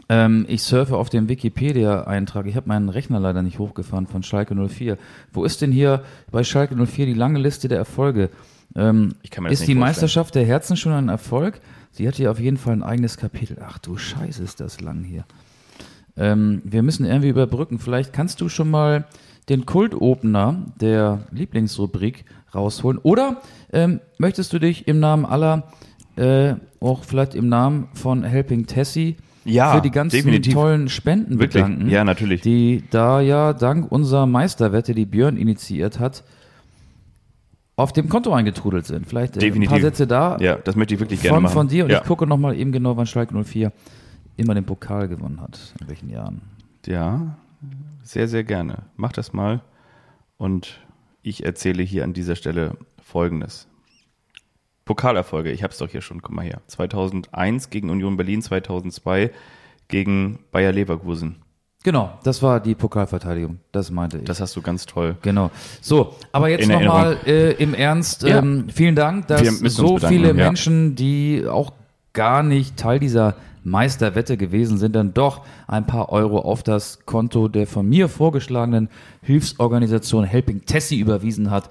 [0.09, 2.47] Ähm, ich surfe auf dem Wikipedia-Eintrag.
[2.47, 4.97] Ich habe meinen Rechner leider nicht hochgefahren von Schalke 04.
[5.33, 8.31] Wo ist denn hier bei Schalke 04 die lange Liste der Erfolge?
[8.75, 9.79] Ähm, ist die vorstellen.
[9.79, 11.61] Meisterschaft der Herzen schon ein Erfolg?
[11.91, 13.59] Sie hat hier auf jeden Fall ein eigenes Kapitel.
[13.67, 15.25] Ach du Scheiße, ist das lang hier.
[16.17, 17.79] Ähm, wir müssen irgendwie überbrücken.
[17.79, 19.07] Vielleicht kannst du schon mal
[19.49, 22.99] den Kultopener der Lieblingsrubrik rausholen.
[22.99, 23.43] Oder
[23.73, 25.65] ähm, möchtest du dich im Namen aller,
[26.17, 30.55] äh, auch vielleicht im Namen von Helping Tessie, ja, für die ganzen definitiv.
[30.55, 31.63] tollen Spenden Wirklich?
[31.63, 31.89] bedanken.
[31.89, 32.41] Ja, natürlich.
[32.41, 36.25] Die da ja dank unserer Meisterwette, die Björn initiiert hat,
[37.77, 39.07] auf dem Konto eingetrudelt sind.
[39.07, 39.69] Vielleicht Definitiv.
[39.69, 40.39] ein paar Sätze da.
[40.41, 41.53] Ja, das möchte ich wirklich gerne von, machen.
[41.53, 42.01] Von dir und ja.
[42.01, 43.71] ich gucke nochmal eben genau, wann Schalke 04
[44.37, 45.75] immer den Pokal gewonnen hat.
[45.81, 46.43] In welchen Jahren.
[46.87, 47.37] Ja,
[48.03, 48.85] sehr, sehr gerne.
[48.97, 49.61] Mach das mal.
[50.37, 50.81] Und
[51.23, 53.67] ich erzähle hier an dieser Stelle Folgendes.
[54.85, 56.61] Pokalerfolge, ich habe es doch hier schon, guck mal hier.
[56.69, 59.33] 2001 gegen Union Berlin, 2002
[59.89, 61.37] gegen Bayer Leverkusen.
[61.83, 63.61] Genau, das war die Pokalverteidigung.
[63.71, 64.25] Das meinte ich.
[64.25, 65.17] Das hast du ganz toll.
[65.23, 65.51] Genau.
[65.81, 68.23] So, aber jetzt nochmal äh, im Ernst.
[68.23, 68.39] Ja.
[68.39, 70.35] Ähm, vielen Dank, dass so bedanken, viele ja.
[70.35, 71.73] Menschen, die auch
[72.13, 73.37] gar nicht Teil dieser
[73.67, 78.89] Meisterwette gewesen sind, dann doch ein paar Euro auf das Konto der von mir vorgeschlagenen
[79.23, 81.69] Hilfsorganisation Helping Tessie überwiesen hat.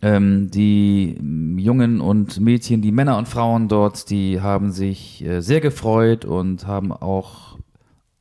[0.00, 1.18] Ähm, die
[1.56, 6.66] Jungen und Mädchen, die Männer und Frauen dort, die haben sich äh, sehr gefreut und
[6.66, 7.58] haben auch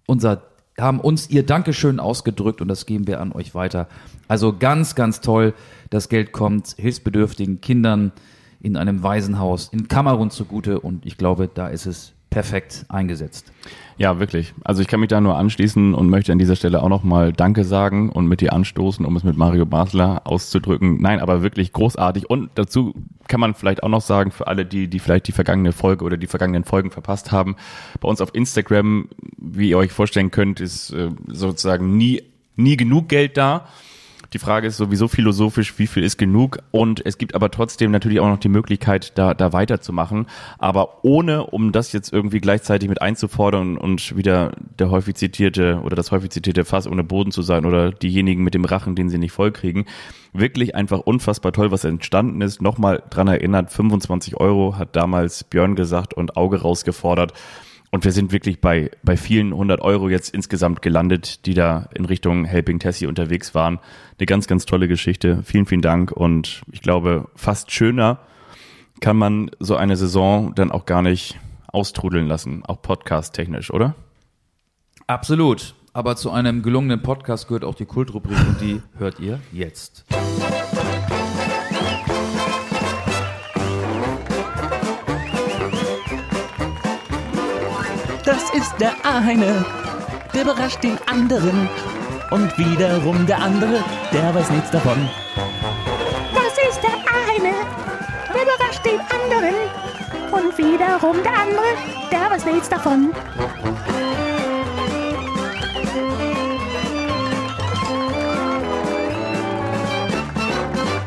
[0.07, 0.41] unser,
[0.80, 3.88] haben uns ihr Dankeschön ausgedrückt und das geben wir an euch weiter.
[4.28, 5.53] Also ganz, ganz toll.
[5.89, 8.11] Das Geld kommt hilfsbedürftigen Kindern
[8.59, 13.51] in einem Waisenhaus in Kamerun zugute und ich glaube, da ist es perfekt eingesetzt.
[13.97, 14.53] Ja, wirklich.
[14.63, 17.63] Also ich kann mich da nur anschließen und möchte an dieser Stelle auch nochmal Danke
[17.63, 20.99] sagen und mit dir anstoßen, um es mit Mario Basler auszudrücken.
[20.99, 22.29] Nein, aber wirklich großartig.
[22.29, 22.95] Und dazu
[23.27, 26.17] kann man vielleicht auch noch sagen, für alle, die, die vielleicht die vergangene Folge oder
[26.17, 27.55] die vergangenen Folgen verpasst haben,
[27.99, 32.23] bei uns auf Instagram, wie ihr euch vorstellen könnt, ist äh, sozusagen nie,
[32.55, 33.67] nie genug Geld da.
[34.34, 36.57] Die Frage ist sowieso philosophisch, wie viel ist genug?
[36.71, 40.25] Und es gibt aber trotzdem natürlich auch noch die Möglichkeit, da, da weiterzumachen.
[40.57, 45.95] Aber ohne, um das jetzt irgendwie gleichzeitig mit einzufordern und wieder der häufig zitierte oder
[45.95, 49.19] das häufig zitierte Fass ohne Boden zu sein oder diejenigen mit dem Rachen, den sie
[49.19, 49.86] nicht vollkriegen.
[50.34, 52.59] Wirklich einfach unfassbar toll, was entstanden ist.
[52.59, 57.34] Nochmal dran erinnert, 25 Euro hat damals Björn gesagt und Auge rausgefordert.
[57.94, 62.06] Und wir sind wirklich bei, bei vielen hundert Euro jetzt insgesamt gelandet, die da in
[62.06, 63.78] Richtung Helping Tessie unterwegs waren.
[64.18, 65.44] Eine ganz, ganz tolle Geschichte.
[65.44, 66.12] Vielen, vielen Dank.
[66.12, 68.18] Und ich glaube, fast schöner
[69.00, 73.94] kann man so eine Saison dann auch gar nicht austrudeln lassen, auch podcast-technisch, oder?
[75.06, 75.76] Absolut.
[75.94, 80.04] Aber zu einem gelungenen Podcast gehört auch die Kultrubrik und die hört ihr jetzt.
[88.34, 89.63] Das ist der eine,
[90.34, 91.69] der überrascht den anderen.
[92.31, 95.07] Und wiederum der andere, der weiß nichts davon.
[96.34, 96.97] Das ist der
[97.29, 97.53] eine,
[98.34, 99.53] der überrascht den anderen.
[100.31, 101.77] Und wiederum der andere,
[102.11, 103.11] der weiß nichts davon.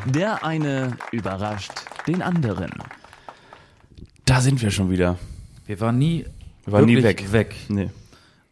[0.04, 1.72] Der eine überrascht
[2.06, 2.70] den anderen.
[4.24, 5.18] Da sind wir schon wieder.
[5.66, 6.24] Wir waren nie,
[6.66, 7.54] Wir waren nie wirklich weg.
[7.68, 7.76] weg.
[7.76, 7.90] Nee.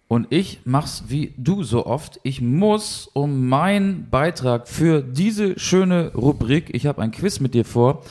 [0.06, 2.20] Und ich mach's wie du so oft.
[2.22, 7.64] Ich muss um meinen Beitrag für diese schöne Rubrik, ich habe ein Quiz mit dir
[7.64, 8.04] vor,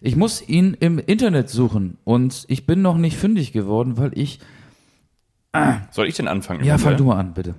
[0.00, 1.98] ich muss ihn im Internet suchen.
[2.04, 4.38] Und ich bin noch nicht fündig geworden, weil ich.
[5.90, 6.62] Soll ich denn anfangen?
[6.64, 7.54] Ja, fang du mal an, bitte.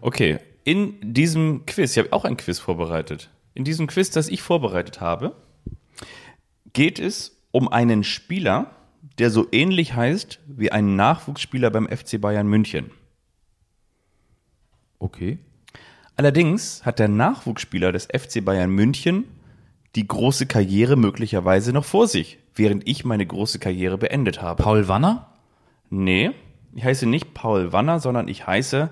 [0.00, 3.30] Okay, in diesem Quiz, ich habe auch ein Quiz vorbereitet.
[3.54, 5.34] In diesem Quiz, das ich vorbereitet habe,
[6.72, 8.70] geht es um einen Spieler,
[9.18, 12.90] der so ähnlich heißt wie ein Nachwuchsspieler beim FC Bayern München.
[14.98, 15.38] Okay.
[16.16, 19.24] Allerdings hat der Nachwuchsspieler des FC Bayern München
[19.94, 24.62] die große Karriere möglicherweise noch vor sich, während ich meine große Karriere beendet habe.
[24.62, 25.32] Paul Wanner?
[25.90, 26.32] Nee,
[26.74, 28.90] ich heiße nicht Paul Wanner, sondern ich heiße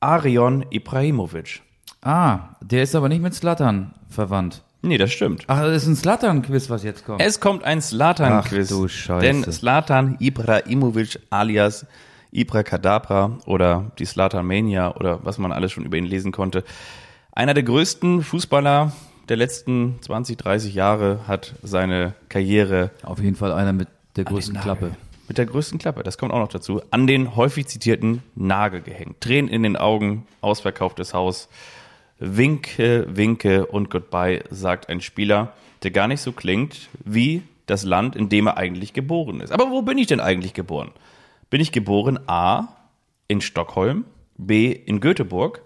[0.00, 1.62] Arion Ibrahimovic.
[2.02, 4.62] Ah, der ist aber nicht mit Slattern verwandt.
[4.84, 5.44] Nee, das stimmt.
[5.46, 7.22] Ach, das ist ein Slattern-Quiz, was jetzt kommt.
[7.22, 8.70] Es kommt ein Slatan-Quiz.
[8.70, 9.24] Ach du Scheiße.
[9.24, 11.86] Denn Slatan Ibrahimovic alias
[12.30, 16.64] Ibra Kadabra oder die Slatan Mania oder was man alles schon über ihn lesen konnte.
[17.32, 18.92] Einer der größten Fußballer
[19.28, 24.60] der letzten 20, 30 Jahre hat seine Karriere Auf jeden Fall einer mit der größten
[24.60, 24.96] Klappe.
[25.28, 26.82] Mit der größten Klappe, das kommt auch noch dazu.
[26.90, 29.22] An den häufig zitierten Nagel gehängt.
[29.22, 31.48] Tränen in den Augen, ausverkauftes Haus.
[32.18, 35.52] Winke, winke und goodbye, sagt ein Spieler,
[35.82, 39.52] der gar nicht so klingt wie das Land, in dem er eigentlich geboren ist.
[39.52, 40.90] Aber wo bin ich denn eigentlich geboren?
[41.50, 42.68] Bin ich geboren A
[43.28, 44.04] in Stockholm,
[44.36, 45.62] B in Göteborg,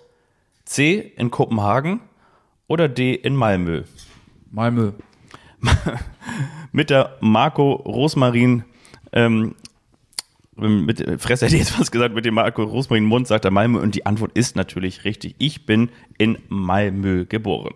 [0.65, 2.01] C in Kopenhagen
[2.67, 3.85] oder D in Malmö?
[4.51, 4.93] Malmö.
[6.73, 8.65] mit der Marco Rosmarin,
[9.13, 9.55] ähm,
[10.59, 13.81] mit Fresse hätte ich jetzt was gesagt, mit dem Marco Rosmarin Mund sagt er Malmö
[13.81, 15.35] und die Antwort ist natürlich richtig.
[15.39, 17.75] Ich bin in Malmö geboren.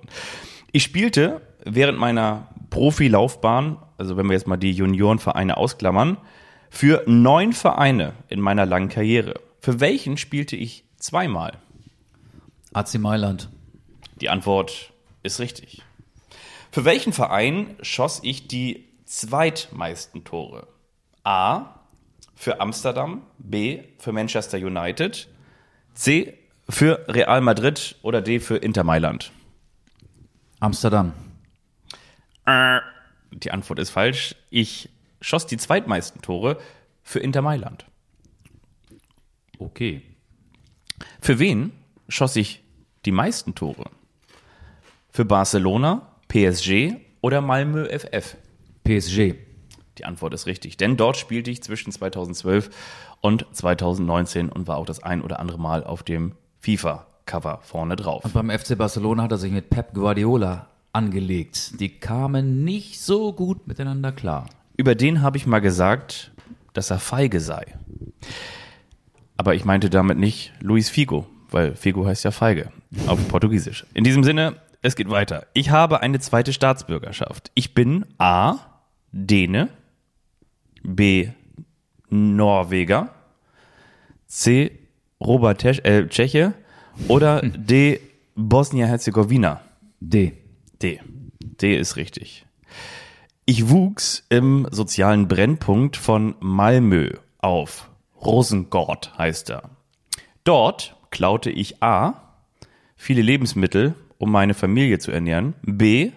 [0.73, 6.17] Ich spielte während meiner Profilaufbahn, also wenn wir jetzt mal die Juniorenvereine ausklammern,
[6.71, 9.35] für neun Vereine in meiner langen Karriere.
[9.61, 11.59] Für welchen spielte ich zweimal?
[12.73, 13.51] AC Mailand.
[14.21, 15.83] Die Antwort ist richtig.
[16.71, 20.67] Für welchen Verein schoss ich die zweitmeisten Tore?
[21.23, 21.82] A.
[22.35, 23.83] Für Amsterdam, B.
[23.99, 25.29] Für Manchester United,
[25.95, 26.39] C.
[26.69, 28.41] Für Real Madrid oder D.
[28.41, 29.33] Für Inter Mailand.
[30.61, 31.13] Amsterdam.
[32.47, 32.79] Äh,
[33.33, 34.35] Die Antwort ist falsch.
[34.51, 34.89] Ich
[35.21, 36.59] schoss die zweitmeisten Tore
[37.03, 37.87] für Inter Mailand.
[39.59, 40.03] Okay.
[41.21, 41.73] Für wen
[42.09, 42.63] schoss ich
[43.05, 43.91] die meisten Tore?
[45.11, 48.37] Für Barcelona, PSG oder Malmö FF?
[48.85, 49.35] PSG.
[49.99, 52.71] Die Antwort ist richtig, denn dort spielte ich zwischen 2012
[53.21, 58.25] und 2019 und war auch das ein oder andere Mal auf dem FIFA-Cover vorne drauf.
[58.25, 61.81] Und beim FC Barcelona hat er sich mit Pep Guardiola angelegt.
[61.81, 64.47] Die kamen nicht so gut miteinander klar.
[64.77, 66.33] Über den habe ich mal gesagt,
[66.73, 67.67] dass er feige sei.
[69.37, 72.71] Aber ich meinte damit nicht Luis Figo, weil Figo heißt ja feige
[73.07, 73.87] auf Portugiesisch.
[73.95, 75.47] In diesem Sinne, es geht weiter.
[75.53, 77.51] Ich habe eine zweite Staatsbürgerschaft.
[77.55, 78.57] Ich bin A.
[79.13, 79.69] Däne,
[80.83, 81.29] B.
[82.09, 83.11] Norweger,
[84.27, 84.79] C.
[85.21, 86.55] Robert äh, Tscheche
[87.09, 88.01] oder D.
[88.35, 89.61] Bosnien-Herzegowina.
[90.01, 90.33] D.
[90.81, 91.01] D.
[91.41, 92.47] D ist richtig.
[93.45, 97.91] Ich wuchs im sozialen Brennpunkt von Malmö auf.
[98.21, 99.71] Rosengård heißt er.
[100.45, 102.37] Dort klaute ich A.
[102.97, 105.55] viele Lebensmittel, um meine Familie zu ernähren.
[105.63, 106.13] B.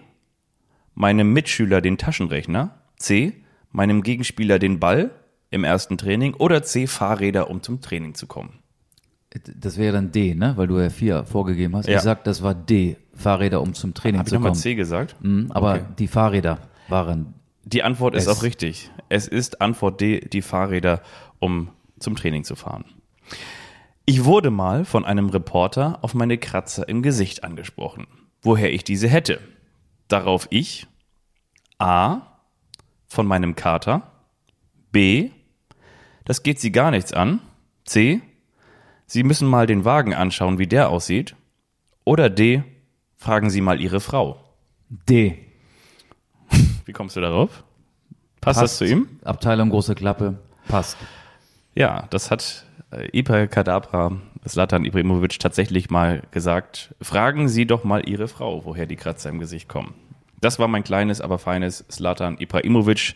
[0.94, 2.78] meinem Mitschüler den Taschenrechner.
[2.96, 3.34] C.
[3.76, 5.10] meinem Gegenspieler den Ball
[5.50, 6.34] im ersten Training.
[6.34, 6.86] Oder C.
[6.86, 8.58] Fahrräder, um zum Training zu kommen.
[9.56, 10.54] Das wäre dann D, ne?
[10.56, 11.86] Weil du ja vier vorgegeben hast.
[11.86, 11.96] Ja.
[11.96, 12.96] Ich sag, das war D.
[13.14, 14.60] Fahrräder, um zum Training ich zu nochmal kommen.
[14.60, 15.16] C gesagt?
[15.20, 15.84] Mhm, aber Okay.
[15.98, 16.58] die Fahrräder
[16.88, 17.34] waren.
[17.64, 18.38] Die Antwort ist S.
[18.38, 18.90] auch richtig.
[19.10, 21.02] Es ist Antwort D, die Fahrräder,
[21.38, 21.68] um
[21.98, 22.84] zum Training zu fahren.
[24.06, 28.06] Ich wurde mal von einem Reporter auf meine Kratzer im Gesicht angesprochen,
[28.42, 29.40] woher ich diese hätte.
[30.08, 30.86] Darauf ich
[31.78, 32.35] A.
[33.06, 34.02] von meinem Kater,
[34.92, 35.30] B.
[36.24, 37.40] das geht Sie gar nichts an,
[37.84, 38.20] C.
[39.06, 41.36] Sie müssen mal den Wagen anschauen, wie der aussieht,
[42.04, 42.62] oder D.
[43.16, 44.40] fragen Sie mal Ihre Frau.
[44.88, 45.38] D.
[46.84, 47.64] Wie kommst du darauf?
[48.40, 49.08] Passt, das zu ihm?
[49.24, 50.38] Abteilung große Klappe.
[50.68, 50.96] Passt.
[51.74, 54.12] Ja, das hat äh, Ipa Kadabra,
[54.44, 56.94] Zlatan Ibrahimovic tatsächlich mal gesagt.
[57.02, 59.94] Fragen Sie doch mal Ihre Frau, woher die Kratzer im Gesicht kommen.
[60.40, 63.14] Das war mein kleines, aber feines Zlatan Ibrahimovic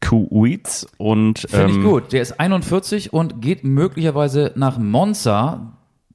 [0.00, 2.12] Kuwait und Finde ich ähm, gut.
[2.12, 5.72] Der ist 41 und geht möglicherweise nach Monza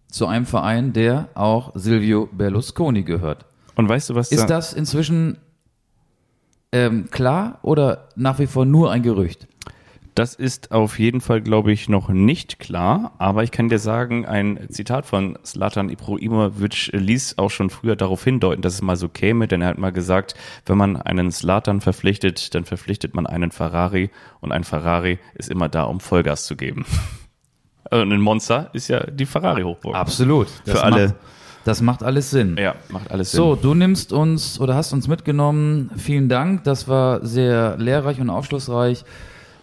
[0.09, 3.45] zu einem Verein, der auch Silvio Berlusconi gehört.
[3.75, 4.31] Und weißt du was?
[4.31, 5.37] Ist da- das inzwischen
[6.71, 9.47] ähm, klar oder nach wie vor nur ein Gerücht?
[10.15, 13.13] Das ist auf jeden Fall, glaube ich, noch nicht klar.
[13.17, 18.23] Aber ich kann dir sagen, ein Zitat von Slatan Ibrahimovic ließ auch schon früher darauf
[18.23, 20.35] hindeuten, dass es mal so käme, denn er hat mal gesagt,
[20.65, 24.09] wenn man einen Slatan verpflichtet, dann verpflichtet man einen Ferrari
[24.41, 26.85] und ein Ferrari ist immer da, um Vollgas zu geben.
[27.89, 29.95] Und ein Monster ist ja die Ferrari-Hochburg.
[29.95, 30.47] Absolut.
[30.65, 31.15] Das Für alle.
[31.63, 32.57] Das macht alles Sinn.
[32.59, 33.37] Ja, macht alles Sinn.
[33.37, 35.91] So, du nimmst uns oder hast uns mitgenommen.
[35.95, 36.63] Vielen Dank.
[36.63, 39.05] Das war sehr lehrreich und aufschlussreich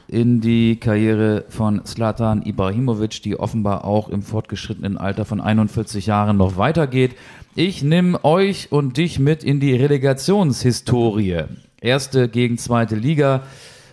[0.09, 6.39] in die Karriere von Slatan Ibrahimovic, die offenbar auch im fortgeschrittenen Alter von 41 Jahren
[6.39, 7.15] noch weitergeht.
[7.55, 11.45] Ich nehme euch und dich mit in die Relegationshistorie.
[11.81, 13.43] Erste gegen zweite Liga.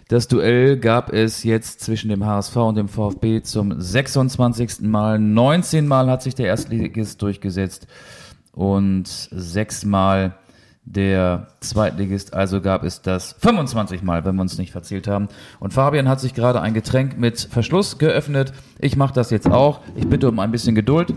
[0.08, 4.82] Das Duell gab es jetzt zwischen dem HSV und dem VfB zum 26.
[4.82, 5.20] Mal.
[5.20, 7.88] 19 Mal hat sich der Erstligist durchgesetzt
[8.54, 10.36] und sechsmal
[10.86, 12.34] der Zweitligist.
[12.34, 15.28] Also gab es das 25 Mal, wenn wir uns nicht verzählt haben.
[15.60, 18.54] Und Fabian hat sich gerade ein Getränk mit Verschluss geöffnet.
[18.80, 19.82] Ich mache das jetzt auch.
[19.96, 21.14] Ich bitte um ein bisschen Geduld.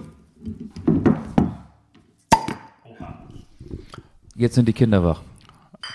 [4.34, 5.22] Jetzt sind die Kinder wach.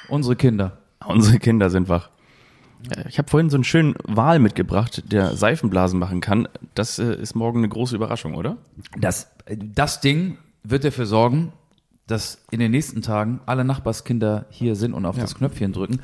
[0.09, 0.77] Unsere Kinder.
[1.05, 2.09] Unsere Kinder sind wach.
[2.95, 6.47] Äh, Ich habe vorhin so einen schönen Wal mitgebracht, der Seifenblasen machen kann.
[6.75, 8.57] Das äh, ist morgen eine große Überraschung, oder?
[8.97, 11.53] Das, das Ding wird dafür sorgen,
[12.07, 16.01] dass in den nächsten Tagen alle Nachbarskinder hier sind und auf das Knöpfchen drücken.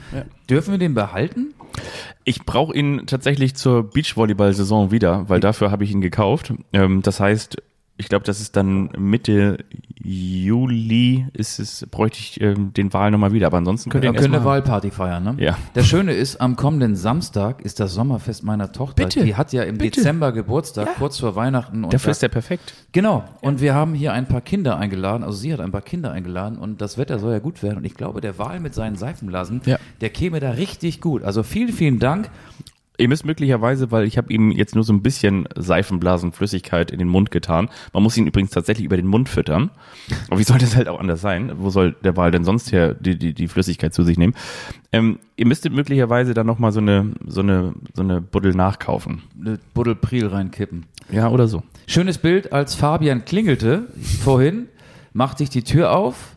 [0.50, 1.54] Dürfen wir den behalten?
[2.24, 6.54] Ich brauche ihn tatsächlich zur Beachvolleyball-Saison wieder, weil dafür habe ich ihn gekauft.
[6.74, 7.58] Ähm, das heißt,
[8.00, 9.58] ich glaube, das ist dann Mitte
[10.02, 13.48] Juli, ist es, bräuchte ich ähm, den Wahl nochmal wieder.
[13.48, 14.44] Aber ansonsten könnt ihr können eine.
[14.46, 15.36] Wahlparty feiern, ne?
[15.38, 15.58] Ja.
[15.74, 19.04] Das Schöne ist, am kommenden Samstag ist das Sommerfest meiner Tochter.
[19.04, 19.98] Bitte, Die hat ja im bitte.
[19.98, 21.84] Dezember Geburtstag, kurz vor Weihnachten.
[21.84, 22.74] Und Dafür da- ist der perfekt.
[22.94, 23.24] Genau.
[23.42, 25.24] Und wir haben hier ein paar Kinder eingeladen.
[25.24, 27.78] Also sie hat ein paar Kinder eingeladen und das Wetter soll ja gut werden.
[27.78, 29.78] Und ich glaube, der Wahl mit seinen Seifenblasen, Ja.
[30.02, 31.24] der käme da richtig gut.
[31.24, 32.30] Also vielen, vielen Dank.
[33.00, 37.08] Ihr müsst möglicherweise, weil ich habe ihm jetzt nur so ein bisschen Seifenblasenflüssigkeit in den
[37.08, 37.70] Mund getan.
[37.94, 39.72] Man muss ihn übrigens tatsächlich über den Mund füttern.
[40.28, 41.54] Aber wie soll das halt auch anders sein?
[41.58, 44.34] Wo soll der Wal denn sonst her die, die, die Flüssigkeit zu sich nehmen?
[44.92, 49.24] Ähm, ihr müsstet möglicherweise dann nochmal so eine, so eine, so eine Buddel nachkaufen.
[49.40, 50.86] Eine Buddel Priel reinkippen.
[51.10, 51.64] Ja, oder so.
[51.88, 53.88] Schönes Bild, als Fabian klingelte
[54.24, 54.68] vorhin,
[55.14, 56.36] machte ich die Tür auf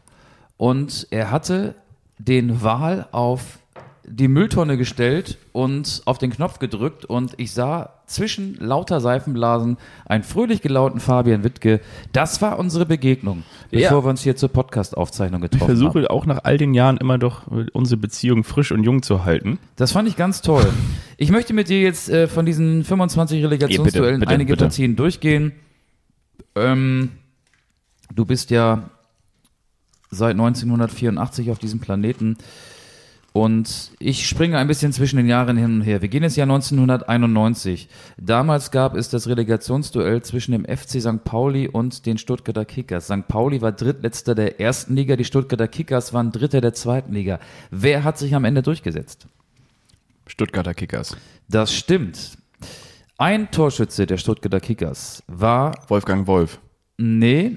[0.57, 1.75] und er hatte
[2.19, 3.59] den Wal auf
[4.05, 9.77] die Mülltonne gestellt und auf den Knopf gedrückt und ich sah zwischen lauter Seifenblasen
[10.07, 11.81] einen fröhlich gelaunten Fabian Wittke.
[12.13, 13.89] Das war unsere Begegnung, Ja.
[13.89, 15.79] bevor wir uns hier zur Podcast-Aufzeichnung Ich getroffen haben.
[15.79, 19.25] versuche auch nach all den Jahren immer doch äh, unsere Beziehung frisch und jung zu
[19.25, 19.59] halten.
[19.77, 20.69] Das fand ich ganz toll.
[21.17, 24.65] Ich möchte mit dir jetzt äh, von diesen 25 Relegationsduellen Ja, bitte, bitte, einige bitte.
[24.65, 25.53] Partien durchgehen.
[26.57, 27.11] Ähm,
[28.15, 28.91] du bist ja
[30.11, 32.37] seit 1984 auf diesem Planeten
[33.33, 36.03] und ich springe ein bisschen zwischen den Jahren hin und her.
[36.03, 37.89] Wir gehen ins Jahr 1991.
[38.19, 41.25] Damals gab es das Relegationsduell zwischen dem FC St.
[41.25, 43.07] Pauli und den Stuttgarter Kickers.
[43.07, 43.27] St.
[43.29, 47.41] Pauli war drittletzter der ersten Liga, die Stuttgarter Kickers waren dritter der zweiten Liga.
[47.71, 49.27] Wer hat sich am Ende durchgesetzt?
[50.27, 51.17] Stuttgarter Kickers.
[51.49, 52.37] Das stimmt.
[53.17, 56.59] Ein Torschütze der Stuttgarter Kickers war, Wolfgang Wolf.
[56.99, 57.57] nee,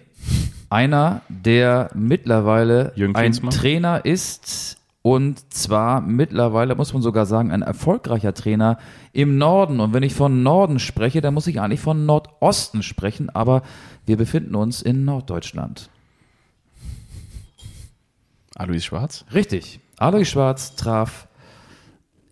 [0.70, 3.34] einer, der mittlerweile ein?
[3.34, 8.80] Trainer ist und zwar mittlerweile, muss man sogar sagen, ein erfolgreicher Trainer
[9.14, 9.80] im Norden.
[9.80, 13.62] Und wenn ich von Norden spreche, dann muss ich eigentlich von Nordosten sprechen, aber
[14.08, 15.92] wir befinden uns in Norddeutschland.
[18.56, 19.26] Alois Schwarz.
[19.32, 19.80] Richtig.
[20.00, 21.28] Alois Schwarz traf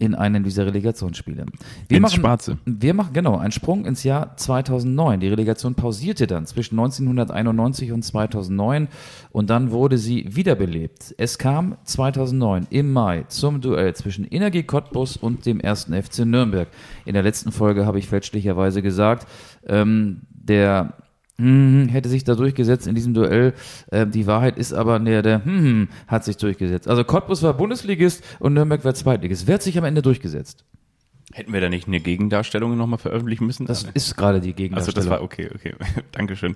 [0.04, 1.45] in einem dieser Relegationsspiele.
[1.88, 2.58] Wir Ins Schwarze.
[2.66, 5.22] Wir machen genau einen Sprung ins Jahr 2009.
[5.22, 8.89] Die Relegation pausierte dann zwischen 1991 und 2009
[9.32, 11.16] und dann wurde sie wiederbelebt.
[11.18, 16.68] Es kam 2009 im Mai zum Duell zwischen Energie Cottbus und dem ersten FC Nürnberg.
[17.06, 19.28] In der letzten Folge habe ich fälschlicherweise gesagt,
[19.68, 20.93] ähm, der
[21.38, 23.54] hm, hätte sich da durchgesetzt in diesem Duell.
[23.92, 26.88] Ähm, die Wahrheit ist aber, der, der hm, hat sich durchgesetzt.
[26.88, 29.48] Also Cottbus war Bundesligist und Nürnberg war Zweitligist.
[29.48, 30.64] Wer hat sich am Ende durchgesetzt?
[31.32, 33.66] Hätten wir da nicht eine Gegendarstellung nochmal veröffentlichen müssen?
[33.66, 34.96] Das ist gerade die also Gegendarstellung.
[34.96, 35.74] das war okay, okay.
[36.12, 36.56] Dankeschön.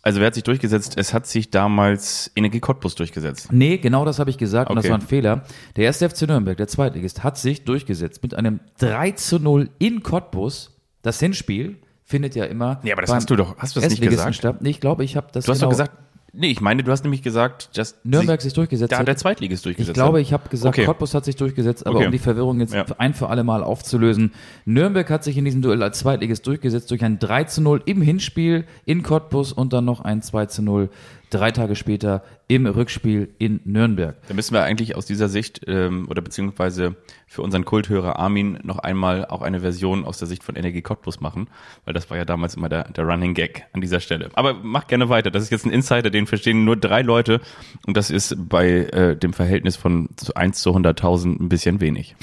[0.00, 0.94] Also wer hat sich durchgesetzt?
[0.96, 3.52] Es hat sich damals Energie Cottbus durchgesetzt.
[3.52, 4.92] Nee, genau das habe ich gesagt und das Okay.
[4.92, 5.44] war ein Fehler.
[5.76, 10.02] Der erste FC Nürnberg, der Zweitligist, hat sich durchgesetzt mit einem 3 zu 0 in
[10.02, 10.70] Cottbus.
[11.02, 12.80] Das Hinspiel findet ja immer.
[12.82, 14.34] Nee, aber das hast du doch- hast du das nicht gesagt?
[14.36, 14.56] statt.
[14.60, 15.92] Nee, ich glaube, ich habe das Du hast genau, doch gesagt,
[16.32, 19.08] nee, ich meine, du hast nämlich gesagt, dass Nürnberg sich durchgesetzt da hat.
[19.08, 20.84] der Zweitligist durchgesetzt Ich glaube, ich habe gesagt, Okay.
[20.86, 22.06] Cottbus hat sich durchgesetzt, aber Okay.
[22.06, 22.84] um die Verwirrung jetzt Ja.
[22.98, 24.32] ein für alle Mal aufzulösen.
[24.64, 28.02] Nürnberg hat sich in diesem Duell als Zweitligist durchgesetzt durch ein 3 zu 0 im
[28.02, 30.90] Hinspiel in Cottbus und dann noch ein 2 zu 0
[31.34, 34.16] drei Tage später im Rückspiel in Nürnberg.
[34.28, 36.94] Da müssen wir eigentlich aus dieser Sicht ähm, oder beziehungsweise
[37.26, 41.20] für unseren Kulthörer Armin noch einmal auch eine Version aus der Sicht von Energie Cottbus
[41.20, 41.48] machen,
[41.84, 44.30] weil das war ja damals immer der, der Running Gag an dieser Stelle.
[44.34, 45.30] Aber mach gerne weiter.
[45.30, 47.40] Das ist jetzt ein Insider, den verstehen nur drei Leute
[47.86, 52.14] und das ist bei äh, dem Verhältnis von zu 1 zu 100.000 ein bisschen wenig.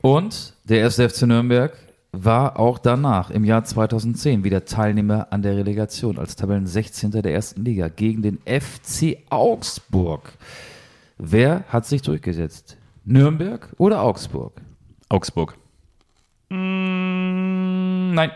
[0.00, 1.72] Und der erste FC Nürnberg
[2.22, 7.10] war auch danach im Jahr 2010 wieder Teilnehmer an der Relegation als Tabellen 16.
[7.10, 10.32] der ersten Liga gegen den FC Augsburg.
[11.18, 12.76] Wer hat sich durchgesetzt?
[13.04, 14.60] Nürnberg oder Augsburg?
[15.08, 15.56] Augsburg.
[16.50, 18.30] Nein.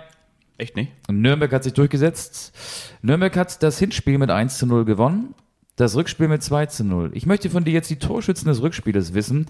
[0.57, 0.93] Echt nicht?
[1.09, 2.53] Nürnberg hat sich durchgesetzt.
[3.01, 5.35] Nürnberg hat das Hinspiel mit 1 zu 0 gewonnen,
[5.77, 7.13] das Rückspiel mit 2 zu 0.
[7.15, 9.47] Ich möchte von dir jetzt die Torschützen des Rückspieles wissen.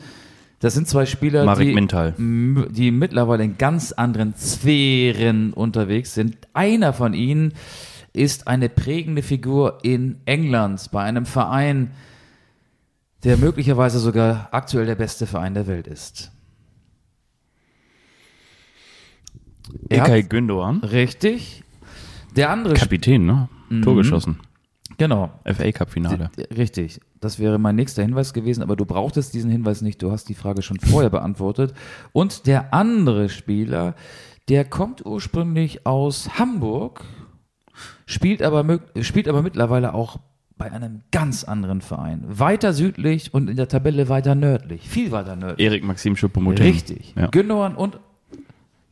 [0.61, 2.15] Das sind zwei Spieler, Marek die, Mintal.
[2.19, 6.37] die mittlerweile in ganz anderen Sphären unterwegs sind.
[6.53, 7.55] Einer von ihnen
[8.13, 11.93] ist eine prägende Figur in England bei einem Verein,
[13.23, 16.33] der möglicherweise sogar aktuell der beste Verein der Welt ist.
[19.91, 20.83] Ilkay Gündoğan.
[20.83, 21.63] Richtig.
[22.37, 23.49] Der andere Kapitän, ne?
[23.83, 24.41] Tor geschossen.
[24.97, 26.31] Genau, FA Cup Finale.
[26.57, 27.01] richtig.
[27.21, 30.03] Das wäre mein nächster Hinweis gewesen, aber du brauchtest diesen Hinweis nicht.
[30.03, 31.75] Du hast die Frage schon vorher beantwortet.
[32.13, 33.95] Und der andere Spieler,
[34.49, 37.05] der kommt ursprünglich aus Hamburg,
[38.07, 40.21] spielt aber, spielt aber mittlerweile auch
[40.57, 42.25] bei einem ganz anderen Verein.
[42.27, 44.89] Weiter südlich und in der Tabelle weiter nördlich.
[44.89, 45.65] Viel weiter nördlich.
[45.65, 46.67] Erik Maxim Schuppomoting.
[46.67, 47.15] Richtig.
[47.17, 47.29] Ja.
[47.29, 47.99] Gündogan und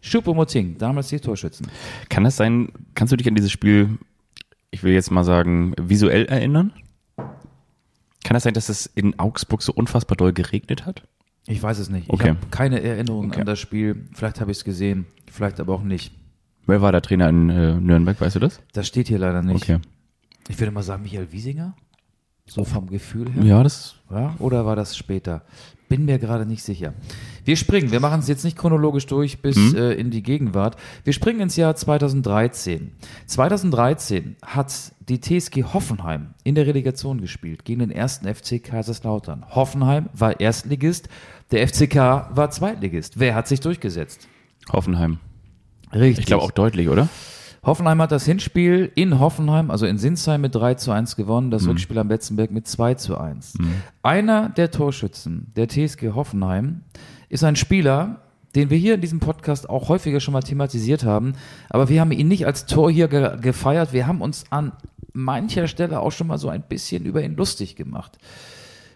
[0.01, 1.67] Schuppomoting, damals die Torschützen.
[2.09, 3.99] Kann das sein, kannst du dich an dieses Spiel,
[4.71, 6.73] ich will jetzt mal sagen, visuell erinnern?
[8.27, 11.03] Kann das sein, dass es in Augsburg so unfassbar doll geregnet hat?
[11.47, 12.11] Ich weiß es nicht.
[12.11, 12.25] Okay.
[12.25, 13.41] Ich habe keine Erinnerung Okay.
[13.41, 14.07] an das Spiel.
[14.15, 16.13] Vielleicht habe ich es gesehen, vielleicht aber auch nicht.
[16.67, 18.61] Wer war der Trainer in äh, Nürnberg, weißt du das?
[18.73, 19.63] Das steht hier leider nicht.
[19.63, 19.79] Okay.
[20.49, 21.75] Ich würde mal sagen, Michael Wiesinger?
[22.49, 23.43] So vom Gefühl her?
[23.45, 25.43] Ja, das Ja, oder war das später?
[25.89, 26.95] Bin mir gerade nicht sicher.
[27.45, 29.77] Wir springen, wir machen es jetzt nicht chronologisch durch bis Mhm.
[29.77, 30.77] äh, in die Gegenwart.
[31.05, 32.91] Wir springen ins Jahr 2013.
[33.27, 39.45] 2013 hat die TSG Hoffenheim in der Relegation gespielt gegen den ersten FC Kaiserslautern.
[39.51, 41.09] Hoffenheim war Erstligist,
[41.53, 41.97] der FCK
[42.35, 43.19] war Zweitligist.
[43.19, 44.29] Wer hat sich durchgesetzt?
[44.73, 45.19] Hoffenheim.
[45.93, 46.21] Richtig.
[46.21, 47.09] Ich glaube auch deutlich, oder?
[47.67, 51.67] Hoffenheim hat das Hinspiel in Hoffenheim, also in Sinsheim mit 3 zu 1 gewonnen, das
[51.67, 53.59] Rückspiel am Betzenberg mit 2 zu 1.
[54.05, 56.83] Einer der Torschützen der TSG Hoffenheim
[57.29, 58.21] ist ein Spieler,
[58.55, 61.33] den wir hier in diesem Podcast auch häufiger schon mal thematisiert haben,
[61.69, 64.73] aber wir haben ihn nicht als Tor hier ge gefeiert, wir haben uns an
[65.17, 68.19] mancher Stelle auch schon mal so ein bisschen über ihn lustig gemacht.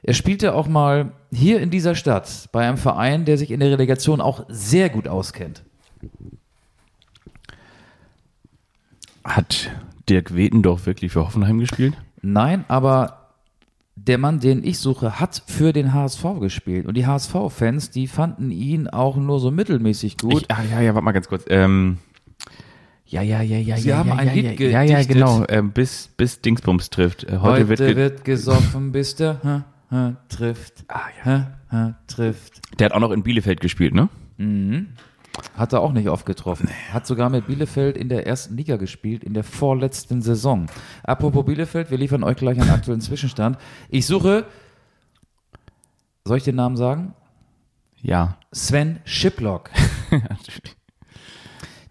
[0.03, 3.71] Er spielte auch mal hier in dieser Stadt bei einem Verein, der sich in der
[3.71, 5.63] Relegation auch sehr gut auskennt.
[9.25, 9.71] Hat
[10.09, 11.95] Dirk Wetendorf wirklich für Hoffenheim gespielt?
[12.23, 13.21] Nein, aber
[13.97, 16.87] der Mann, den ich suche, hat für den HSV gespielt.
[16.87, 20.43] Und die HSV-Fans, die fanden ihn auch nur so mittelmäßig gut.
[20.43, 21.45] Ich, ah, ja, ja, warte mal ganz kurz.
[21.49, 21.99] Ähm,
[23.11, 25.45] ja, ja, ja, ja, Sie ja, haben ja, ein ja, Lied ja, ja, ja, genau.
[25.49, 27.25] Ähm, bis, bis Dingsbums trifft.
[27.25, 30.85] Äh, Heute, Heute, wird, wird, ge gesoffen, bis der ha, ha, trifft.
[30.87, 32.61] Ah, ha, ha, trifft.
[32.79, 34.09] Der hat auch noch in Bielefeld gespielt, ne?
[35.57, 36.69] Hat er auch nicht oft getroffen.
[36.93, 40.67] Hat sogar mit Bielefeld in der ersten Liga gespielt, in der vorletzten Saison.
[41.03, 43.59] Apropos Bielefeld, wir liefern euch gleich einen aktuellen Zwischenstand.
[43.89, 44.47] Ich suche,
[46.25, 47.15] soll ich den Namen sagen?
[48.03, 48.39] Ja.
[48.53, 49.71] Sven Schiplock.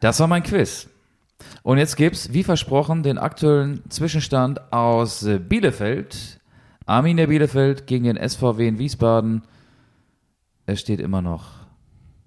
[0.02, 0.88] Das war mein Quiz.
[1.64, 6.40] Und jetzt gibt's, wie versprochen, den aktuellen Zwischenstand aus Bielefeld.
[6.86, 9.44] Arminia Bielefeld gegen den SVW in Wiesbaden.
[10.66, 11.52] Es steht immer noch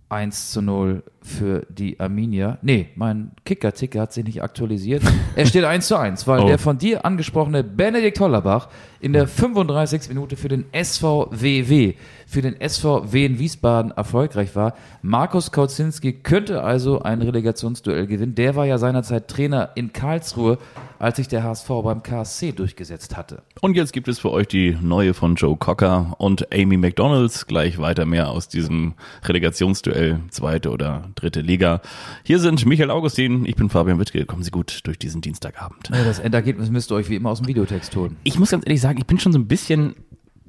[0.08, 2.58] 1 zu 0 für die Arminia.
[2.62, 5.02] Nee, mein Kicker-Ticker hat sich nicht aktualisiert.
[5.36, 6.46] Er steht 1 zu 1, weil Oh.
[6.46, 8.68] der von dir angesprochene Benedikt Hollerbach
[9.00, 10.08] in der 35.
[10.08, 11.94] Minute für den SVWW,
[12.26, 14.74] für den SVW in Wiesbaden erfolgreich war.
[15.02, 18.34] Markus Kautzinski könnte also ein Relegationsduell gewinnen.
[18.34, 20.58] Der war ja seinerzeit Trainer in Karlsruhe,
[20.98, 23.42] als sich der HSV beim KSC durchgesetzt hatte.
[23.60, 27.46] Und jetzt gibt es für euch die neue von Joe Cocker und Amy McDonalds.
[27.46, 28.94] Gleich weiter mehr aus diesem
[29.24, 31.80] Relegationsduell, zweite oder dritte Liga.
[32.24, 34.24] Hier sind Michael Augustin, ich bin Fabian Wittke.
[34.26, 35.90] Kommen Sie gut durch diesen Dienstagabend.
[35.92, 38.16] Ja, Das Endergebnis müsst ihr euch wie immer aus dem Videotext holen.
[38.24, 39.94] Ich muss ganz ehrlich sagen, ich bin schon so ein bisschen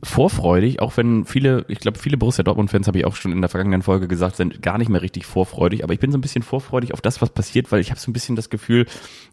[0.04, 3.50] vorfreudig, auch wenn viele, ich glaube, viele Borussia Dortmund-Fans, habe ich auch schon in der
[3.50, 5.84] vergangenen Folge gesagt, sind gar nicht mehr richtig vorfreudig.
[5.84, 8.12] Aber ich bin so ein bisschen vorfreudig auf das, was passiert, weil ich habe so
[8.12, 8.86] ein bisschen das Gefühl,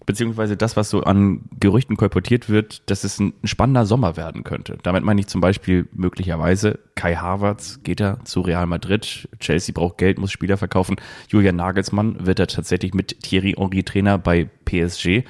[0.07, 4.79] beziehungsweise das, was so an Gerüchten kolportiert wird, dass es ein spannender Sommer werden könnte.
[4.83, 9.99] Damit meine ich zum Beispiel möglicherweise Kai Havertz geht er zu Real Madrid, Chelsea braucht
[9.99, 10.97] Geld, muss Spieler verkaufen.
[11.29, 15.25] Julian Nagelsmann wird er tatsächlich mit Thierry Henry Trainer bei PSG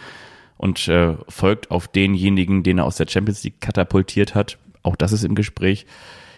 [0.57, 4.59] und äh, folgt auf denjenigen, den er aus der Champions League katapultiert hat.
[4.82, 5.86] Auch das ist im Gespräch.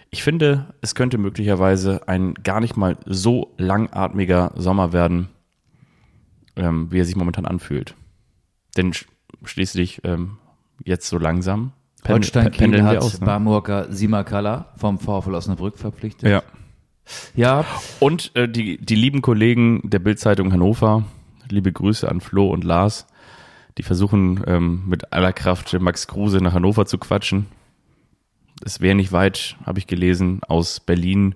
[0.09, 5.29] Ich finde, es könnte möglicherweise ein gar nicht mal so langatmiger Sommer werden,
[6.55, 7.95] ähm, wie er sich momentan anfühlt.
[8.77, 9.05] Denn sch
[9.43, 10.37] schließlich ähm,
[10.85, 11.71] jetzt so langsam
[12.03, 13.19] pen- Holstein Kiel hat aus.
[13.19, 13.25] Ne?
[13.25, 16.29] Barmurker Simakala vom VfL Osnabrück verpflichtet.
[16.29, 16.43] Ja.
[17.35, 17.65] ja,
[17.99, 21.03] Und äh, die, die lieben Kollegen der Bildzeitung Hannover,
[21.49, 23.07] liebe Grüße an Flo und Lars,
[23.77, 27.47] die versuchen ähm, mit aller Kraft Max Kruse nach Hannover zu quatschen.
[28.65, 31.35] Es wäre nicht weit, habe ich gelesen, aus Berlin.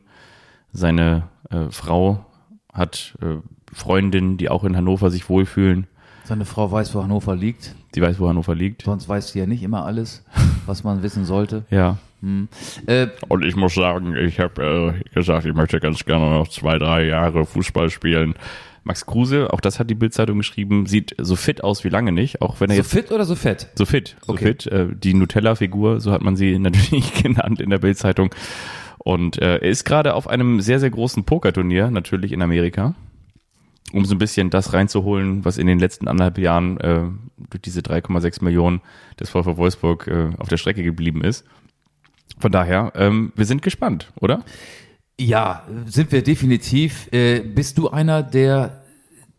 [0.74, 2.26] Seine äh, Frau
[2.74, 3.38] hat äh,
[3.74, 5.88] Freundinnen, die auch in Hannover sich wohlfühlen.
[6.24, 7.76] seine Frau weiß, wo Hannover liegt.
[7.94, 8.84] Sie weiß, wo Hannover liegt.
[8.84, 10.24] Sonst weiß sie ja nicht immer alles,
[10.66, 11.66] was man wissen sollte.
[11.72, 11.98] Ja.
[12.88, 16.80] Äh, Und ich muss sagen, ich habe äh, gesagt, ich möchte ganz gerne noch zwei,
[16.80, 18.34] drei Jahre Fußball spielen.
[18.88, 22.42] Max Kruse, auch das hat die Bildzeitung geschrieben, sieht so fit aus wie lange nicht,
[22.42, 23.68] auch wenn er so jetzt fit oder so fett?
[23.76, 24.46] so fit, so Okay.
[24.46, 24.66] fit.
[24.68, 28.34] Äh, die Nutella-Figur, so hat man sie natürlich genannt in der Bildzeitung.
[28.98, 32.96] Und äh, er ist gerade auf einem sehr, sehr großen Pokerturnier, natürlich in Amerika,
[33.94, 37.04] um so ein bisschen das reinzuholen, was in den letzten anderthalb Jahren äh,
[37.50, 38.82] durch diese 3,6 Millionen
[39.20, 41.46] des VfW Wolfsburg äh, auf der Strecke geblieben ist.
[42.40, 44.44] Von daher, ähm, wir sind gespannt, oder?
[45.20, 47.12] Ja, sind wir definitiv.
[47.12, 48.84] Äh, bist du einer, der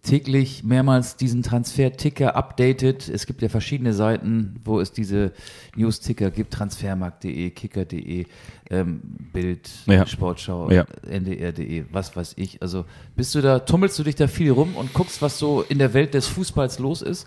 [0.03, 3.09] täglich mehrmals diesen Transfer-Ticker updatet?
[3.09, 5.33] Es gibt ja verschiedene Seiten, wo es diese
[5.77, 6.53] News-Ticker gibt.
[6.55, 8.27] Transfermarkt.de, Kicker.de,
[8.71, 9.01] ähm,
[9.33, 10.07] Bild, Ja.
[10.07, 10.85] Sportschau, Ja.
[11.09, 12.61] NDR.de, was weiß ich.
[12.63, 12.85] Also
[13.17, 15.95] bist du da, tummelst du dich da viel rum und guckst, was so in der
[15.95, 17.27] Welt des Fußballs los ist?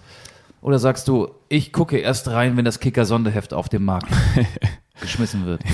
[0.62, 4.12] Oder sagst du, ich gucke erst rein, wenn das Kicker-Sonderheft auf dem Markt
[5.02, 5.62] geschmissen wird?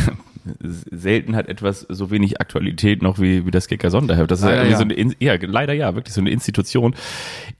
[0.59, 4.29] selten hat etwas so wenig Aktualität noch wie, wie das Kicker Sonderheft.
[4.31, 4.77] Das ist Leider ja, irgendwie ja.
[4.77, 6.95] so eine, In- ja, leider ja, wirklich so eine Institution.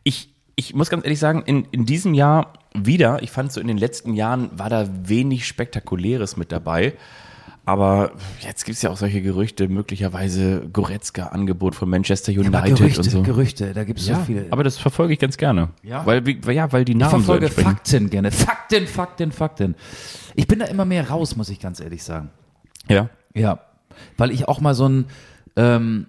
[0.04, 3.68] Ich, ich muss ganz ehrlich sagen, in, in diesem Jahr wieder, ich fand so in
[3.68, 6.94] den letzten Jahren war da wenig Spektakuläres mit dabei.
[7.66, 13.10] Aber jetzt gibt's ja auch solche Gerüchte, möglicherweise Goretzka-Angebot von Manchester United Aber Gerüchte, und
[13.10, 13.24] so.
[13.24, 14.46] Gerüchte, da gibt es so Ja, viele.
[14.52, 15.70] aber das verfolge ich ganz gerne.
[15.84, 16.06] Ja?
[16.06, 17.70] Weil, ja, weil die Ich Namen so verfolge entsprechen.
[17.72, 18.32] Fakten gerne.
[18.32, 19.76] Fakten, Fakten, Fakten.
[20.36, 22.30] Ich bin da immer mehr raus, muss ich ganz ehrlich sagen.
[22.90, 23.10] Ja.
[23.34, 23.60] Ja.
[24.18, 25.06] Weil ich auch mal so ein
[25.56, 26.08] ähm,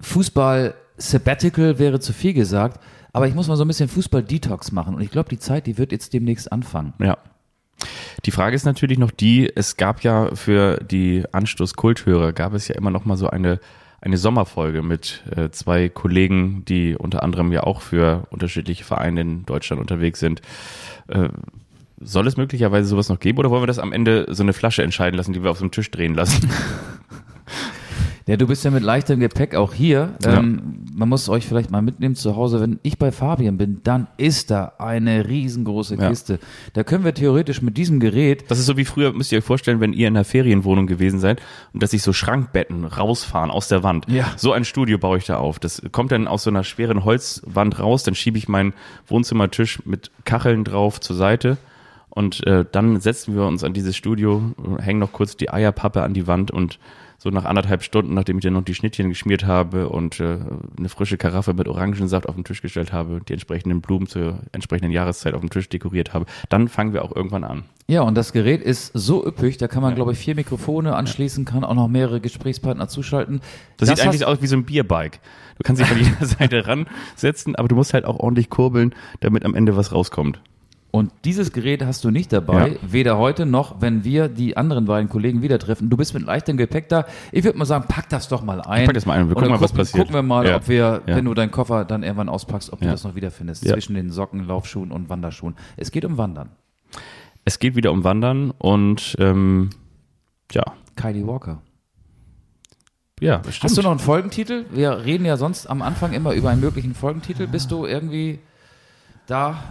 [0.00, 2.80] Fußball-Sabbatical wäre zu viel gesagt,
[3.12, 4.94] Aber ich muss mal so ein bisschen Fußball-Detox machen.
[4.94, 6.92] Und ich glaube, die Zeit, die wird jetzt demnächst anfangen.
[7.00, 7.18] Ja.
[8.24, 12.74] Die Frage ist natürlich noch die, es gab ja für die Anstoß-Kulthörer, gab es ja
[12.74, 13.60] immer noch mal so eine,
[14.00, 19.46] eine Sommerfolge mit äh, zwei Kollegen, die unter anderem ja auch für unterschiedliche Vereine in
[19.46, 20.42] Deutschland unterwegs sind.
[21.08, 21.28] Äh,
[22.00, 24.82] soll es möglicherweise sowas noch geben oder wollen wir das am Ende so eine Flasche
[24.82, 26.48] entscheiden lassen, die wir auf so einem Tisch drehen lassen?
[28.28, 30.14] Ja, du bist ja mit leichtem Gepäck auch hier.
[30.22, 30.36] Ja.
[30.36, 32.60] Ähm, man muss euch vielleicht mal mitnehmen zu Hause.
[32.60, 36.10] Wenn ich bei Fabian bin, dann ist da eine riesengroße Ja.
[36.10, 36.38] Kiste.
[36.74, 39.44] Da können wir theoretisch mit diesem Gerät Das ist so wie früher, müsst ihr euch
[39.44, 41.40] vorstellen, wenn ihr in einer Ferienwohnung gewesen seid
[41.72, 44.04] und dass sich so Schrankbetten rausfahren aus der Wand.
[44.10, 44.30] Ja.
[44.36, 45.58] So ein Studio baue ich da auf.
[45.58, 48.74] Das kommt dann aus so einer schweren Holzwand raus, dann schiebe ich meinen
[49.06, 51.56] Wohnzimmertisch mit Kacheln drauf zur Seite
[52.18, 54.42] und äh, dann setzen wir uns an dieses Studio,
[54.80, 56.80] hängen noch kurz die Eierpappe an die Wand und
[57.16, 60.38] so nach anderthalb Stunden, nachdem ich dann noch die Schnittchen geschmiert habe und äh,
[60.76, 64.90] eine frische Karaffe mit Orangensaft auf den Tisch gestellt habe, die entsprechenden Blumen zur entsprechenden
[64.90, 67.62] Jahreszeit auf dem Tisch dekoriert habe, dann fangen wir auch irgendwann an.
[67.86, 71.44] Ja, und das Gerät ist so üppig, da kann man, glaube ich, vier Mikrofone anschließen,
[71.44, 73.42] kann auch noch mehrere Gesprächspartner zuschalten.
[73.76, 75.20] Das, sieht eigentlich aus wie so ein Bierbike.
[75.56, 79.44] Du kannst dich von jeder Seite ransetzen, aber du musst halt auch ordentlich kurbeln, damit
[79.44, 80.40] am Ende was rauskommt.
[80.90, 82.76] Und dieses Gerät hast du nicht dabei, Ja.
[82.80, 85.90] weder heute noch, wenn wir die anderen beiden Kollegen wieder treffen.
[85.90, 87.04] Du bist mit leichtem Gepäck da.
[87.30, 88.86] Ich würde mal sagen, pack das doch mal ein.
[88.86, 89.28] pack das mal ein.
[89.28, 89.98] Wir gucken mal, was passiert.
[90.06, 90.56] Gucken wir mal, Ja.
[90.56, 91.16] ob wir, Ja.
[91.16, 93.68] wenn du deinen Koffer dann irgendwann auspackst, ob du das noch wiederfindest.
[93.68, 95.56] Zwischen den Socken, Laufschuhen und Wanderschuhen.
[95.76, 96.48] Es geht um Wandern.
[97.44, 99.70] Es geht wieder um Wandern und ähm,
[100.52, 100.64] ja,
[100.96, 101.60] Kylie Walker.
[103.20, 103.70] ja, das stimmt.
[103.70, 104.64] Hast du noch einen Folgentitel?
[104.70, 107.46] Wir reden ja sonst am Anfang immer über einen möglichen Folgentitel.
[107.46, 108.38] Bist du irgendwie
[109.26, 109.62] da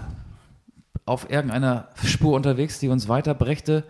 [1.08, 3.84] auf irgendeiner Spur unterwegs, die uns weiterbrächte?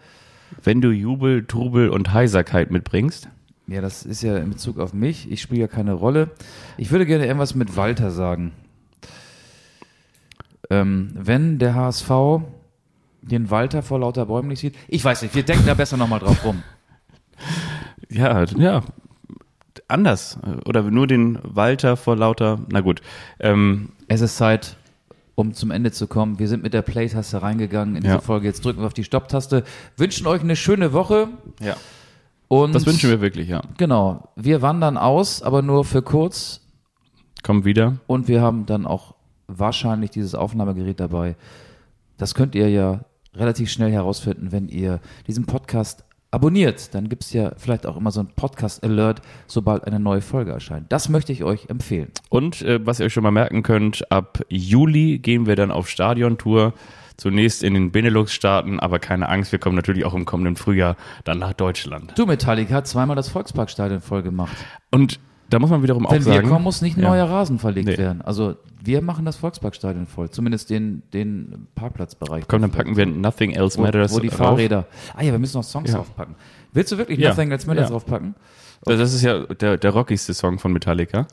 [0.63, 3.27] Wenn du Jubel, Trubel und Heiserkeit mitbringst,
[3.67, 5.29] Ja, das ist ja in Bezug auf mich.
[5.29, 6.29] Ich spiele ja keine Rolle.
[6.77, 8.53] Ich würde gerne irgendwas mit Walter sagen.
[10.69, 12.09] Ähm, wenn der HSV
[13.21, 14.75] den Walter vor lauter Bäumen nicht sieht.
[14.87, 16.63] Ich weiß nicht, wir denken da besser nochmal drauf rum.
[18.09, 18.83] ja, ja,
[19.87, 20.39] anders.
[20.65, 23.01] Oder nur den Walter vor lauter, na gut.
[23.39, 24.77] Ähm, Es ist Zeit,
[25.39, 26.39] um zum Ende zu kommen.
[26.39, 28.21] Wir sind mit der Play-Taste reingegangen in diese Ja.
[28.21, 28.47] Folge.
[28.47, 29.63] Jetzt drücken wir auf die Stopp-Taste.
[29.95, 31.27] Wünschen euch eine schöne Woche.
[31.61, 31.75] ja.
[32.49, 33.61] Und Das wünschen wir wirklich, ja.
[33.77, 34.29] Genau.
[34.37, 36.61] Wir wandern aus, aber nur für kurz.
[37.43, 37.97] Komm wieder.
[38.07, 39.15] Und wir haben dann auch
[39.47, 41.35] wahrscheinlich dieses Aufnahmegerät dabei.
[42.17, 43.01] Das könnt ihr ja
[43.35, 46.93] relativ schnell herausfinden, wenn ihr diesen Podcast abonniert.
[46.93, 50.91] Dann gibt's ja vielleicht auch immer so ein Podcast-Alert, sobald eine neue Folge erscheint.
[50.91, 52.11] Das möchte ich euch empfehlen.
[52.29, 55.89] Und äh, was ihr euch schon mal merken könnt, ab Juli gehen wir dann auf
[55.89, 56.73] Stadiontour.
[57.17, 61.39] Zunächst in den Benelux-Staaten, aber keine Angst, wir kommen natürlich auch im kommenden Frühjahr dann
[61.39, 62.13] nach Deutschland.
[62.15, 64.55] Du, Metallica hat zweimal das Volksparkstadion voll gemacht.
[64.91, 65.19] Und
[65.49, 67.09] da muss man wiederum auch Wenn wir sagen, kommen, muss nicht ein Ja.
[67.09, 67.97] neuer Rasen verlegt Nee.
[67.97, 68.21] werden.
[68.21, 70.29] Also wir machen das Volksparkstadion voll.
[70.29, 72.45] Zumindest den, den Parkplatzbereich.
[72.47, 74.37] komm, dann packen wir Nothing Else wo, Matters wo die drauf.
[74.37, 74.85] Fahrräder.
[75.15, 75.97] Ah ja, wir müssen noch Songs Ja.
[75.97, 76.35] draufpacken.
[76.73, 77.29] Willst du wirklich Ja.
[77.29, 77.89] Nothing Else Matters Ja.
[77.91, 78.35] draufpacken?
[78.83, 81.27] Das ist ja der, der rockigste Song von Metallica.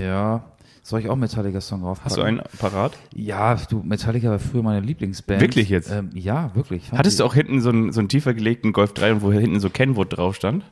[0.00, 0.44] Ja.
[0.82, 2.04] Soll ich auch Metallica-Song draufpacken?
[2.10, 2.92] Hast du einen parat?
[3.12, 5.40] Ja, du, Metallica war früher meine Lieblingsband.
[5.40, 5.90] Wirklich jetzt?
[5.90, 6.92] Ähm, ja, wirklich.
[6.92, 9.68] Hattest du auch hinten so einen, so einen tiefer gelegten Golf 3, wo hinten so
[9.68, 10.64] Kenwood drauf stand?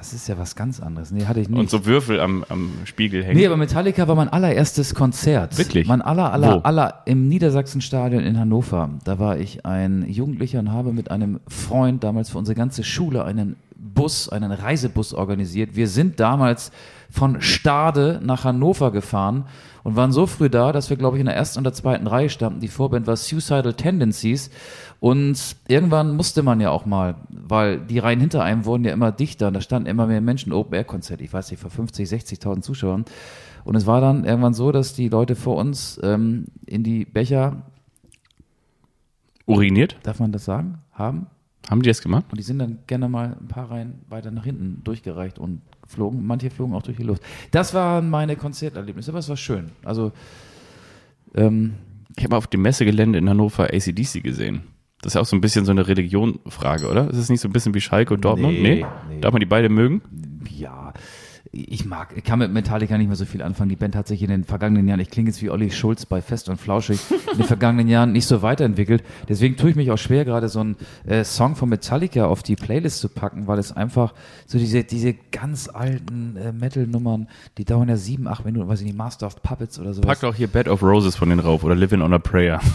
[0.00, 1.10] Das ist ja was ganz anderes.
[1.10, 1.58] Nee, hatte ich nicht.
[1.58, 3.36] Und so Würfel am, am Spiegel hängen?
[3.36, 5.58] Nee, aber Metallica war mein allererstes Konzert.
[5.58, 5.86] Wirklich?
[5.86, 6.60] Mein aller, aller, Wo?
[6.60, 8.88] aller im Niedersachsenstadion in Hannover.
[9.04, 13.24] Da war ich ein Jugendlicher und habe mit einem Freund damals für unsere ganze Schule
[13.24, 13.56] einen
[13.94, 15.76] Bus, einen Reisebus organisiert.
[15.76, 16.72] Wir sind damals
[17.10, 19.46] von Stade nach Hannover gefahren
[19.82, 22.06] und waren so früh da, dass wir, glaube ich, in der ersten und der zweiten
[22.06, 22.60] Reihe standen.
[22.60, 24.50] Die Vorband war Suicidal Tendencies.
[25.00, 29.12] Und irgendwann musste man ja auch mal, weil die Reihen hinter einem wurden ja immer
[29.12, 33.04] dichter und da standen immer mehr Menschen, Open-Air-Konzert, ich weiß nicht, vor 50, 60.000 Zuschauern.
[33.64, 37.62] Und es war dann irgendwann so, dass die Leute vor uns ähm, in die Becher,
[39.46, 39.96] Uriniert?
[40.02, 41.26] darf man das sagen, haben.
[41.68, 42.24] Haben die das gemacht?
[42.30, 46.26] Und die sind dann gerne mal ein paar Reihen weiter nach hinten durchgereicht und flogen.
[46.26, 47.22] Manche flogen auch durch die Luft.
[47.50, 49.70] Das waren meine Konzerterlebnisse, aber es war schön.
[49.84, 50.12] Also,
[51.34, 51.74] ähm,
[52.16, 54.62] Ich habe auf dem Messegelände in Hannover ACDC gesehen.
[55.02, 57.08] Das ist ja auch so ein bisschen so eine Religionfrage, oder?
[57.08, 58.60] Ist es nicht so ein bisschen wie Schalke und Dortmund?
[58.60, 59.20] Nee, nee.
[59.20, 60.02] Darf man die beide mögen?
[60.50, 60.92] ja,
[61.52, 63.70] ich mag, ich kann mit Metallica nicht mehr so viel anfangen.
[63.70, 66.22] Die Band hat sich in den vergangenen Jahren, ich klinge jetzt wie Olli Schulz bei
[66.22, 67.00] Fest und Flauschig,
[67.32, 69.02] in den vergangenen Jahren nicht so weiterentwickelt.
[69.28, 70.76] Deswegen tue ich mich auch schwer, gerade so einen
[71.06, 74.14] äh, Song von Metallica auf die Playlist zu packen, weil es einfach
[74.46, 77.26] so diese, diese ganz alten äh, Metal-Nummern,
[77.58, 80.06] die dauern ja sieben, acht Minuten, weiß ich nicht, Master of Puppets oder sowas.
[80.06, 82.60] Pack doch hier Bed of Roses von den rauf oder Living on a Prayer.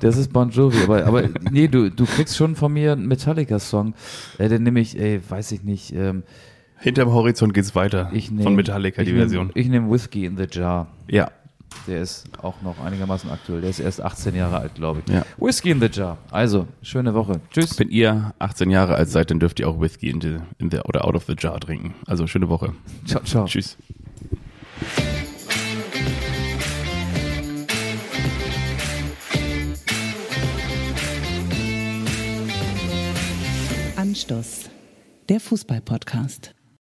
[0.00, 3.94] Das ist Bon Jovi, aber, aber nee, du, du kriegst schon von mir einen Metallica-Song,
[4.38, 6.22] äh, den nehme ich, ey, weiß ich nicht, ähm,
[6.78, 8.10] Hinterm Horizont geht's weiter.
[8.12, 9.50] Ich nehm, von Metallica, ich die nehm, Version.
[9.54, 10.88] Ich nehme Whiskey in the Jar.
[11.08, 11.30] Ja.
[11.86, 13.60] Der ist auch noch einigermaßen aktuell.
[13.60, 15.12] Der ist erst 18 Jahre alt, glaube ich.
[15.12, 15.24] Ja.
[15.38, 16.18] Whiskey in the Jar.
[16.30, 17.40] Also, schöne Woche.
[17.50, 17.78] Tschüss.
[17.78, 20.78] Wenn ihr 18 Jahre alt seid, dann dürft ihr auch Whisky in the, in the,
[20.80, 21.94] oder out of the jar trinken.
[22.06, 22.72] Also schöne Woche.
[23.06, 23.44] Ciao, ciao.
[23.46, 23.76] Tschüss.
[33.96, 34.70] Anstoß,
[35.28, 36.55] der Fußball-Podcast.